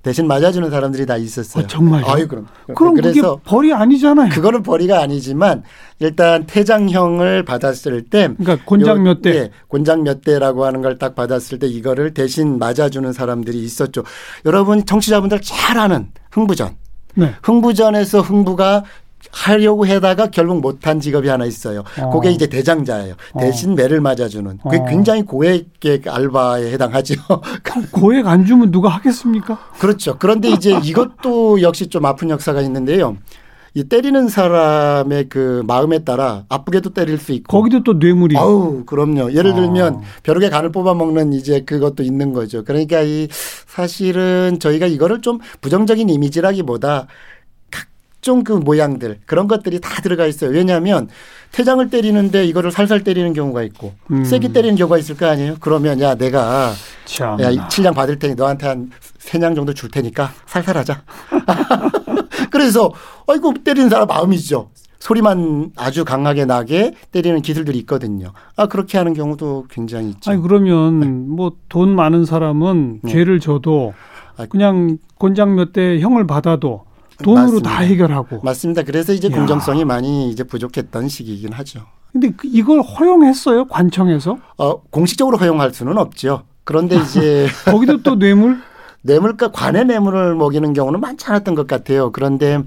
대신 0.03 0.27
맞아주는 0.27 0.71
사람들이 0.71 1.05
다 1.05 1.17
있었어요. 1.19 1.65
어, 1.65 1.67
정말요? 1.67 2.07
아유 2.07 2.27
그럼. 2.27 2.47
그럼 2.75 2.95
그게 2.95 3.11
그래서 3.13 3.39
벌이 3.45 3.73
아니잖아요. 3.75 4.31
그거는 4.31 4.63
벌이가 4.63 5.03
아니지만 5.03 5.63
일단 5.99 6.47
퇴장형을 6.47 7.45
받았을 7.45 8.03
때 8.05 8.29
그러니까 8.39 8.65
곤장 8.65 9.03
몇 9.03 9.21
대. 9.21 9.35
예, 9.37 9.51
곤장 9.69 10.03
몇 10.03 10.23
대라고 10.23 10.65
하는 10.65 10.81
걸 10.83 10.99
딱 10.99 11.15
받았을 11.15 11.59
때 11.59 11.67
이거를 11.67 12.15
대신 12.15 12.59
맞아주는 12.59 13.13
사람들이 13.13 13.59
있었죠. 13.63 14.03
여러분 14.47 14.85
청취자분들 14.87 15.41
잘 15.43 15.77
아는 15.79 16.09
흥부전. 16.31 16.77
네. 17.15 17.35
흥부전에서 17.43 18.21
흥부가 18.21 18.85
하려고 19.33 19.87
해다가 19.87 20.29
결국 20.29 20.61
못한 20.61 21.01
직업이 21.01 21.29
하나 21.29 21.45
있어요. 21.45 21.85
어. 22.01 22.11
그게 22.11 22.31
이제 22.31 22.47
대장자예요. 22.47 23.15
대신 23.39 23.75
매를 23.75 24.01
맞아주는. 24.01 24.59
그게 24.63 24.79
어. 24.79 24.85
굉장히 24.87 25.23
고액의 25.23 26.03
알바에 26.07 26.73
해당하죠. 26.73 27.15
고액 27.93 28.27
안 28.27 28.45
주면 28.45 28.71
누가 28.71 28.89
하겠습니까? 28.89 29.59
그렇죠. 29.79 30.17
그런데 30.19 30.49
이제 30.51 30.79
이것도 30.83 31.63
역시 31.63 31.89
좀 31.89 32.07
아픈 32.07 32.31
역사가 32.31 32.61
있는데요. 32.63 33.17
이 33.75 33.85
때리는 33.85 34.29
사람의 34.29 35.29
그 35.29 35.63
마음에 35.65 36.01
따라 36.01 36.45
아프게도 36.49 36.91
때릴 36.91 37.19
수 37.19 37.33
있고. 37.33 37.57
거기도 37.57 37.85
또 37.85 37.93
뇌물이. 37.93 38.37
아우, 38.37 38.85
그럼요. 38.85 39.33
예를 39.33 39.53
아. 39.53 39.55
들면 39.55 40.01
벼룩의 40.25 40.51
간을 40.51 40.73
뽑아 40.73 40.95
먹는 40.95 41.33
이제 41.35 41.61
그것도 41.61 42.03
있는 42.03 42.33
거죠. 42.33 42.65
그러니까 42.65 43.03
이 43.03 43.29
사실은 43.31 44.59
저희가 44.59 44.87
이거를 44.87 45.21
좀 45.21 45.39
부정적인 45.61 46.09
이미지라기보다 46.09 47.07
각종 48.21 48.45
그 48.45 48.53
모양들 48.53 49.19
그런 49.25 49.49
것들이 49.49 49.81
다 49.81 50.03
들어가 50.03 50.27
있어요. 50.27 50.51
왜냐하면 50.51 51.09
퇴장을 51.53 51.89
때리는데 51.89 52.45
이거를 52.45 52.71
살살 52.71 53.03
때리는 53.03 53.33
경우가 53.33 53.63
있고 53.63 53.95
음. 54.11 54.25
세게 54.25 54.53
때리는 54.53 54.77
경우가 54.77 54.99
있을 54.99 55.17
거 55.17 55.27
아니에요. 55.27 55.57
그러면 55.61 56.01
야 56.01 56.15
내가 56.15 56.73
참. 57.07 57.41
야, 57.41 57.51
이 57.51 57.59
칠량 57.71 57.95
받을 57.95 58.19
테니 58.19 58.35
너한테 58.35 58.67
한세냥 58.67 59.55
정도 59.55 59.73
줄 59.73 59.91
테니까 59.91 60.33
살살 60.47 60.77
하자. 60.77 61.03
그래서 62.53 62.93
아이고 63.27 63.55
때리는 63.65 63.89
사람 63.89 64.07
마음이죠. 64.07 64.69
소리만 64.99 65.71
아주 65.77 66.05
강하게 66.05 66.45
나게 66.45 66.93
때리는 67.13 67.41
기술들이 67.41 67.79
있거든요. 67.81 68.33
아 68.55 68.67
그렇게 68.67 68.99
하는 68.99 69.15
경우도 69.15 69.65
굉장히 69.71 70.11
있죠. 70.11 70.31
아니 70.31 70.43
그러면 70.43 71.31
뭐돈 71.31 71.95
많은 71.97 72.27
사람은 72.27 73.01
네. 73.03 73.13
죄를 73.13 73.41
져도 73.41 73.95
아, 74.37 74.45
그냥 74.45 74.99
곤장 75.17 75.55
몇 75.55 75.73
대 75.73 76.01
형을 76.01 76.27
받아도 76.27 76.85
돈으로 77.23 77.43
맞습니다. 77.43 77.71
다 77.71 77.79
해결하고. 77.81 78.41
맞습니다. 78.43 78.83
그래서 78.83 79.13
이제 79.13 79.29
야. 79.31 79.35
공정성이 79.37 79.85
많이 79.85 80.31
이제 80.31 80.45
부족했던 80.45 81.09
시기이긴 81.09 81.53
하죠. 81.53 81.81
근데 82.13 82.31
그- 82.37 82.49
이걸 82.51 82.81
허용했어요 82.81 83.67
관청에서? 83.67 84.39
어, 84.59 84.81
공식적으로 84.91 85.37
허용할 85.39 85.73
수는 85.73 85.97
없죠. 85.99 86.43
그런데 86.65 86.97
이제 86.97 87.47
거기도 87.67 88.03
또 88.03 88.17
뇌물? 88.17 88.59
뇌물과 89.03 89.51
관의 89.53 89.87
뇌물을 89.87 90.35
먹이는 90.35 90.75
경우는 90.75 91.01
많지 91.01 91.25
않았던 91.27 91.55
것 91.55 91.67
같아요. 91.67 92.13
그런데 92.13 92.63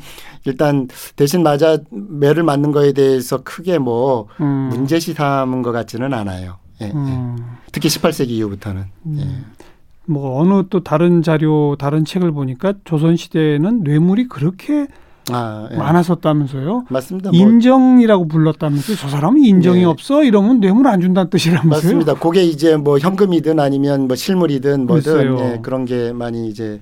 일단 0.46 0.88
대신 1.16 1.44
맞아 1.44 1.78
매를 1.92 2.42
맞는 2.42 2.72
거에 2.72 2.92
대해서 2.94 3.44
크게 3.44 3.78
뭐 3.78 4.28
음. 4.42 4.70
문제시 4.72 5.14
삼은 5.14 5.62
것 5.62 5.72
같지는 5.72 6.12
않아요. 6.14 6.58
예, 6.82 6.88
예. 6.88 6.92
음. 6.92 7.38
특히 7.72 7.88
18세기 7.88 8.30
이후부터는. 8.30 8.86
예. 9.20 9.28
뭐 10.06 10.40
어느 10.40 10.64
또 10.70 10.84
다른 10.84 11.22
자료 11.22 11.76
다른 11.78 12.06
책을 12.06 12.32
보니까 12.32 12.74
조선 12.84 13.16
시대에는 13.16 13.84
뇌물이 13.84 14.28
그렇게 14.28 14.88
아, 15.32 15.70
예. 15.72 15.78
많았었다면서요. 15.78 16.86
맞습니다. 16.90 17.32
뭐 17.32 17.40
인정이라고 17.40 18.28
불렀다면서요. 18.28 18.98
저 18.98 19.08
사람은 19.08 19.44
인정이 19.44 19.80
네. 19.80 19.86
없어 19.86 20.24
이러면 20.24 20.60
뇌물 20.60 20.88
안 20.88 21.00
준다는 21.00 21.30
뜻이라면서요. 21.30 21.70
맞습니다. 21.70 22.14
그게 22.16 22.44
이제 22.44 22.76
뭐 22.76 23.00
현금이든 23.00 23.60
아니면 23.60 24.08
뭐 24.08 24.18
실물이든 24.18 24.86
뭐든. 24.86 25.40
예, 25.40 25.60
그런 25.62 25.86
게 25.86 26.12
많이 26.12 26.50
이제 26.50 26.82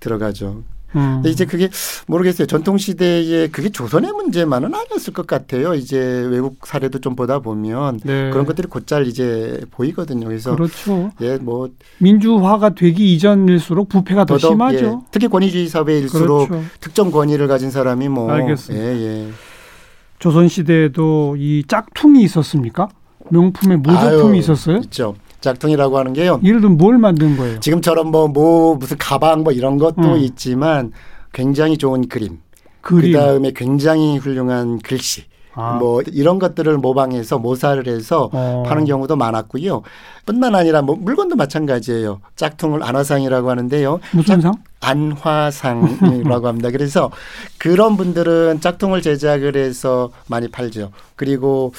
들어가죠. 0.00 0.62
음. 0.96 1.22
이제 1.26 1.44
그게 1.44 1.68
모르겠어요. 2.06 2.46
전통 2.46 2.78
시대에 2.78 3.48
그게 3.48 3.68
조선의 3.68 4.12
문제만은 4.12 4.74
아니었을 4.74 5.12
것 5.12 5.26
같아요. 5.26 5.74
이제 5.74 5.98
외국 6.30 6.66
사례도 6.66 7.00
좀 7.00 7.14
보다 7.14 7.40
보면 7.40 8.00
네. 8.04 8.30
그런 8.30 8.46
것들이 8.46 8.68
곧잘 8.68 9.06
이제 9.06 9.60
보이거든요. 9.70 10.26
그래서 10.26 10.54
그렇죠. 10.54 11.12
예, 11.20 11.36
뭐 11.36 11.68
민주화가 11.98 12.70
되기 12.70 13.14
이전일수록 13.14 13.88
부패가 13.88 14.24
더 14.24 14.34
더더욱 14.36 14.52
심하죠. 14.52 14.84
예, 15.02 15.06
특히 15.10 15.28
권위주의 15.28 15.68
사회일수록 15.68 16.48
그렇죠. 16.48 16.64
특정 16.80 17.10
권위를 17.10 17.48
가진 17.48 17.70
사람이 17.70 18.08
뭐 18.08 18.30
알겠습니다. 18.30 18.84
예, 18.84 18.96
예. 18.96 19.28
조선 20.18 20.48
시대에도 20.48 21.36
이 21.38 21.64
짝퉁이 21.68 22.22
있었습니까? 22.22 22.88
명품에 23.30 23.76
모조품이 23.76 24.32
아유, 24.32 24.36
있었어요? 24.36 24.78
있죠. 24.78 25.14
짝퉁이라고 25.40 25.98
하는 25.98 26.12
게요. 26.12 26.40
예를 26.42 26.60
들면 26.60 26.78
뭘 26.78 26.98
만든 26.98 27.36
거예요? 27.36 27.60
지금처럼 27.60 28.10
뭐, 28.10 28.28
뭐 28.28 28.74
무슨 28.76 28.96
가방 28.98 29.42
뭐 29.42 29.52
이런 29.52 29.78
것도 29.78 30.14
음. 30.14 30.16
있지만 30.18 30.92
굉장히 31.32 31.76
좋은 31.78 32.08
그림, 32.08 32.38
그림. 32.80 33.12
그다음에 33.12 33.52
굉장히 33.54 34.18
훌륭한 34.18 34.78
글씨, 34.78 35.24
아. 35.54 35.74
뭐 35.74 36.02
이런 36.02 36.38
것들을 36.38 36.76
모방해서 36.78 37.38
모사를 37.38 37.86
해서 37.86 38.30
어. 38.32 38.62
파는 38.66 38.84
경우도 38.84 39.16
많았고요. 39.16 39.82
뿐만 40.26 40.54
아니라 40.54 40.82
뭐 40.82 40.96
물건도 40.96 41.36
마찬가지예요. 41.36 42.20
짝퉁을 42.36 42.82
안화상이라고 42.82 43.50
하는데요. 43.50 44.00
무슨 44.12 44.40
상? 44.40 44.54
안화상이라고 44.80 46.46
합니다. 46.48 46.70
그래서 46.70 47.10
그런 47.58 47.96
분들은 47.96 48.60
짝퉁을 48.60 49.02
제작을 49.02 49.56
해서 49.56 50.10
많이 50.28 50.48
팔죠. 50.48 50.90
그리고 51.16 51.72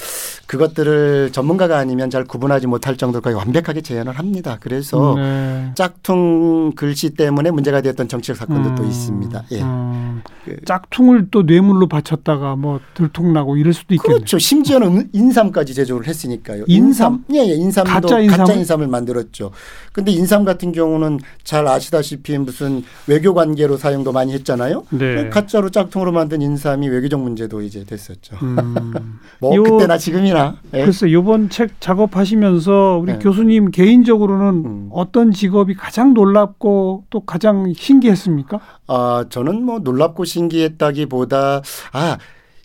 그것들을 0.46 1.30
전문가가 1.32 1.78
아니면 1.78 2.10
잘 2.10 2.24
구분하지 2.24 2.66
못할 2.66 2.96
거의 3.20 3.34
완벽하게 3.36 3.80
재현을 3.80 4.18
합니다. 4.18 4.58
그래서 4.60 5.14
네. 5.16 5.70
짝퉁 5.74 6.72
글씨 6.76 7.10
때문에 7.10 7.50
문제가 7.50 7.80
되었던 7.80 8.08
정치적 8.08 8.36
사건도 8.36 8.74
또 8.74 8.82
음, 8.82 8.88
있습니다. 8.88 9.44
예. 9.52 9.62
음. 9.62 10.22
그- 10.44 10.56
짝퉁을 10.66 11.28
또 11.30 11.42
뇌물로 11.42 11.88
바쳤다가 11.88 12.56
뭐 12.56 12.80
들통나고 12.94 13.56
이럴 13.56 13.72
수도 13.72 13.94
있겠네요. 13.94 14.18
그렇죠. 14.18 14.38
심지어는 14.38 15.08
인삼까지 15.12 15.72
제조를 15.74 16.06
했으니까요. 16.06 16.64
인삼? 16.66 17.24
예, 17.32 17.38
예. 17.38 17.54
인삼도 17.54 17.90
가짜 17.90 18.08
가짜, 18.08 18.20
인삼을? 18.20 18.56
인삼을 18.56 18.86
만들었죠. 18.88 19.52
근데 19.92 20.12
인삼 20.12 20.44
같은 20.44 20.72
경우는 20.72 21.20
잘 21.44 21.66
아시다시피 21.66 22.36
무슨 22.38 22.82
외교 23.06 23.34
관계로 23.34 23.76
사용도 23.76 24.12
많이 24.12 24.32
했잖아요. 24.32 24.84
네. 24.90 25.28
가짜로 25.30 25.70
짝퉁으로 25.70 26.12
만든 26.12 26.42
인삼이 26.42 26.88
외교적 26.88 27.20
문제도 27.20 27.60
이제 27.62 27.84
됐었죠. 27.84 28.36
음. 28.42 29.18
뭐 29.40 29.54
요- 29.56 29.62
그때나 29.64 29.98
지금이나. 29.98 30.56
예. 30.74 30.84
글쎄 30.84 31.08
이번 31.08 31.48
책 31.50 31.80
작업하시면서 31.80 32.98
우리 33.02 33.12
네. 33.14 33.18
교수님 33.18 33.70
개인적으로는 33.70 34.46
음. 34.64 34.88
어떤 34.92 35.32
직업이 35.32 35.74
가장 35.74 36.14
놀랍고 36.14 37.04
또 37.10 37.20
가장 37.20 37.72
신기했습니까? 37.74 38.60
아, 38.86 39.24
저는 39.28 39.64
뭐 39.64 39.78
놀랍고 39.80 40.24
신기했다기보다 40.24 41.62
아 41.92 42.18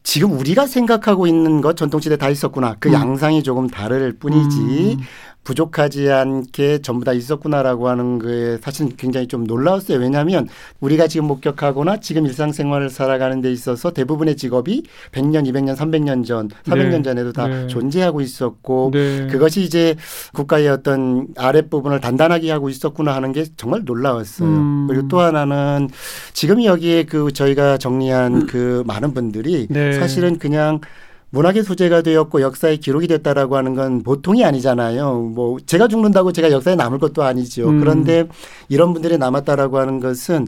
지금 0.04 0.38
우리가 0.38 0.68
생각하고 0.68 1.26
있는 1.26 1.62
것 1.62 1.76
전통시대 1.76 2.18
다 2.18 2.30
있었구나. 2.30 2.76
그 2.80 2.90
음. 2.90 2.94
양상이 2.94 3.42
조금 3.42 3.68
다를 3.68 4.14
뿐이지 4.20 4.60
음. 4.60 4.98
부족하지 5.46 6.12
않게 6.12 6.80
전부 6.80 7.06
다 7.06 7.14
있었구나라고 7.14 7.88
하는 7.88 8.20
거에 8.20 8.58
사실 8.58 8.90
굉장히 8.98 9.28
좀 9.28 9.46
놀라웠어요. 9.46 10.00
왜냐하면 10.00 10.50
우리가 10.82 11.08
지금 11.08 11.28
목격하거나 11.28 12.02
지금 12.02 12.26
일상생활을 12.26 12.90
살아가는 12.90 13.40
데 13.42 13.52
있어서 13.52 13.92
대부분의 13.92 14.36
직업이 14.36 14.84
100년, 15.12 15.48
200년, 15.48 15.76
300년 15.78 16.26
전, 16.26 16.50
400년 16.66 16.98
네. 16.98 17.02
전에도 17.04 17.32
다 17.32 17.48
네. 17.48 17.68
존재하고 17.68 18.22
있었고 18.22 18.90
네. 18.92 19.28
그것이 19.28 19.62
이제 19.62 19.96
국가의 20.34 20.68
어떤 20.68 21.28
아랫부분을 21.38 22.02
단단하게 22.02 22.52
하고 22.52 22.70
있었구나 22.70 23.16
하는 23.16 23.32
게 23.32 23.46
정말 23.56 23.84
놀라웠어요. 23.86 24.50
음. 24.50 24.88
그리고 24.90 25.08
또 25.08 25.20
하나는 25.20 25.90
지금 26.34 26.64
여기에 26.64 27.04
그 27.04 27.32
저희가 27.32 27.78
정리한 27.78 28.48
그 28.48 28.84
많은 28.88 29.14
분들이 29.14 29.68
네. 29.70 29.94
사실은 29.94 30.40
그냥 30.40 30.82
문학의 31.36 31.64
소재가 31.64 32.02
되었고 32.02 32.40
역사의 32.42 32.78
기록이 32.78 33.08
됐다라고 33.08 33.58
하는 33.58 33.76
건 33.76 34.04
보통이 34.04 34.46
아니잖아요. 34.46 35.20
뭐 35.36 35.58
제가 35.66 35.90
죽는다고 35.90 36.32
제가 36.32 36.50
역사에 36.50 36.76
남을 36.76 37.00
것도 37.00 37.24
아니죠. 37.24 37.68
음. 37.68 37.82
그런데 37.82 38.26
이런 38.70 38.94
분들이 38.94 39.18
남았다라고 39.18 39.78
하는 39.78 40.00
것은 40.00 40.48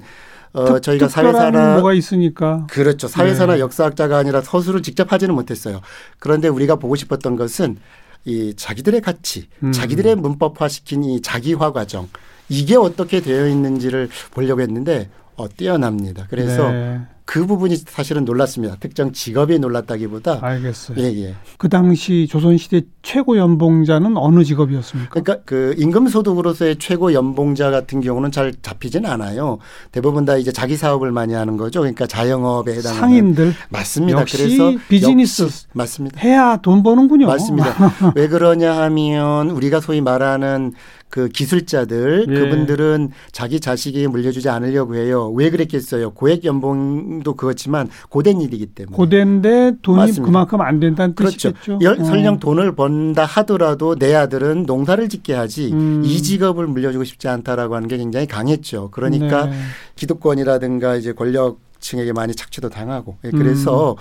어 0.53 0.75
특- 0.75 0.81
저희가 0.83 1.09
사회사나 1.09 1.73
뭐가 1.73 1.93
있으니까 1.93 2.67
그렇죠. 2.71 3.09
사회사나 3.09 3.55
네. 3.55 3.59
역사학자가 3.59 4.17
아니라 4.17 4.39
서술을 4.41 4.81
직접 4.81 5.11
하지는 5.11 5.35
못했어요. 5.35 5.81
그런데 6.19 6.47
우리가 6.47 6.77
보고 6.77 6.95
싶었던 6.95 7.35
것은 7.35 7.77
이 8.23 8.53
자기들의 8.55 9.01
가치, 9.01 9.49
음. 9.63 9.73
자기들의 9.73 10.15
문법화시킨 10.15 11.03
이 11.03 11.21
자기화 11.21 11.73
과정 11.73 12.07
이게 12.47 12.77
어떻게 12.77 13.19
되어 13.19 13.47
있는지를 13.47 14.07
보려고 14.31 14.61
했는데 14.61 15.09
어, 15.35 15.49
뛰어납니다. 15.49 16.27
그래서 16.29 16.71
네. 16.71 17.01
그 17.27 17.45
부분이 17.45 17.75
사실은 17.75 18.23
놀랐습니다. 18.23 18.77
특정 18.79 19.11
직업이 19.11 19.59
놀랐다기보다 19.59 20.39
알겠어요. 20.41 20.97
예, 20.99 21.03
예. 21.25 21.35
그 21.57 21.67
당시 21.67 22.25
조선시대 22.29 22.83
최고 23.01 23.37
연봉자는 23.37 24.15
어느 24.15 24.45
직업이었습니까? 24.45 25.09
그러니까 25.09 25.43
그 25.43 25.75
임금 25.77 26.07
소득으로서의 26.07 26.77
최고 26.79 27.11
연봉자 27.11 27.69
같은 27.69 27.99
경우는 27.99 28.31
잘 28.31 28.53
잡히지는 28.61 29.09
않아요. 29.09 29.57
대부분 29.91 30.23
다 30.23 30.37
이제 30.37 30.53
자기 30.53 30.77
사업을 30.77 31.11
많이 31.11 31.33
하는 31.33 31.57
거죠. 31.57 31.81
그러니까 31.81 32.07
자영업에 32.07 32.73
해당하는 32.75 33.01
상인들 33.01 33.53
맞습니다. 33.67 34.23
그래서 34.23 34.71
비즈니스. 34.87 35.43
역시 35.43 35.67
맞습니다. 35.73 36.21
해야 36.21 36.55
돈 36.55 36.81
버는군요. 36.81 37.27
맞습니다. 37.27 37.75
왜 38.15 38.29
그러냐 38.29 38.81
하면 38.83 39.49
우리가 39.49 39.81
소위 39.81 39.99
말하는 39.99 40.71
그 41.09 41.29
기술자들 41.29 42.25
예. 42.29 42.33
그분들은 42.33 43.11
자기 43.31 43.59
자식에게 43.59 44.07
물려주지 44.07 44.49
않으려고 44.49 44.95
해요. 44.95 45.29
왜 45.31 45.49
그랬겠어요? 45.49 46.11
고액 46.11 46.43
연봉도 46.43 47.35
그렇지만 47.35 47.87
고된 48.09 48.41
일이기 48.41 48.65
때문에. 48.67 48.95
고대인데 48.95 49.73
돈이 49.81 49.97
맞습니다. 49.97 50.25
그만큼 50.25 50.61
안 50.61 50.79
된다는 50.79 51.15
그렇죠. 51.15 51.51
뜻이겠죠. 51.53 51.79
열- 51.81 52.01
어. 52.01 52.03
설령 52.03 52.39
돈을 52.39 52.75
번다 52.75 53.23
하더라도 53.25 53.95
내 53.95 54.13
아들은 54.15 54.63
농사를 54.63 55.07
짓게 55.09 55.33
하지 55.33 55.71
음. 55.71 56.01
이 56.03 56.21
직업을 56.21 56.67
물려주고 56.67 57.03
싶지 57.05 57.27
않다라고 57.29 57.75
하는 57.75 57.87
게 57.87 57.97
굉장히 57.97 58.27
강했죠. 58.27 58.89
그러니까 58.91 59.45
네. 59.45 59.57
기득권이라든가 59.95 60.95
이제 60.97 61.13
권력 61.13 61.59
층에게 61.79 62.11
많이 62.11 62.33
착취도 62.33 62.69
당하고 62.69 63.17
예, 63.23 63.29
그래서 63.29 63.91
음. 63.91 63.95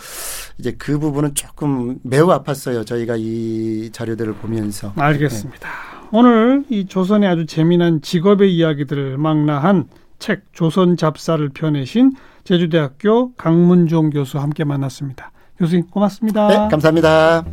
이제 0.59 0.75
그 0.79 0.99
부분은 0.99 1.35
조금 1.35 1.99
매우 2.03 2.27
아팠어요. 2.29 2.87
저희가 2.87 3.17
이 3.19 3.91
자료들을 3.93 4.33
보면서 4.35 4.93
알겠습니다. 4.97 5.69
오늘 6.13 6.65
이 6.69 6.87
조선의 6.87 7.29
아주 7.29 7.47
재미난 7.47 8.01
직업의 8.01 8.55
이야기들을 8.55 9.19
망라한 9.19 9.89
책 10.19 10.45
조선 10.53 10.97
잡사를 10.97 11.47
펴내신 11.51 12.13
제주대학교 12.45 13.35
강문종 13.35 14.11
교수 14.11 14.39
함께 14.39 14.65
만났습니다. 14.65 15.33
교수님 15.59 15.87
고맙습니다. 15.91 16.49
네, 16.49 16.69
감사합니다. 16.71 17.45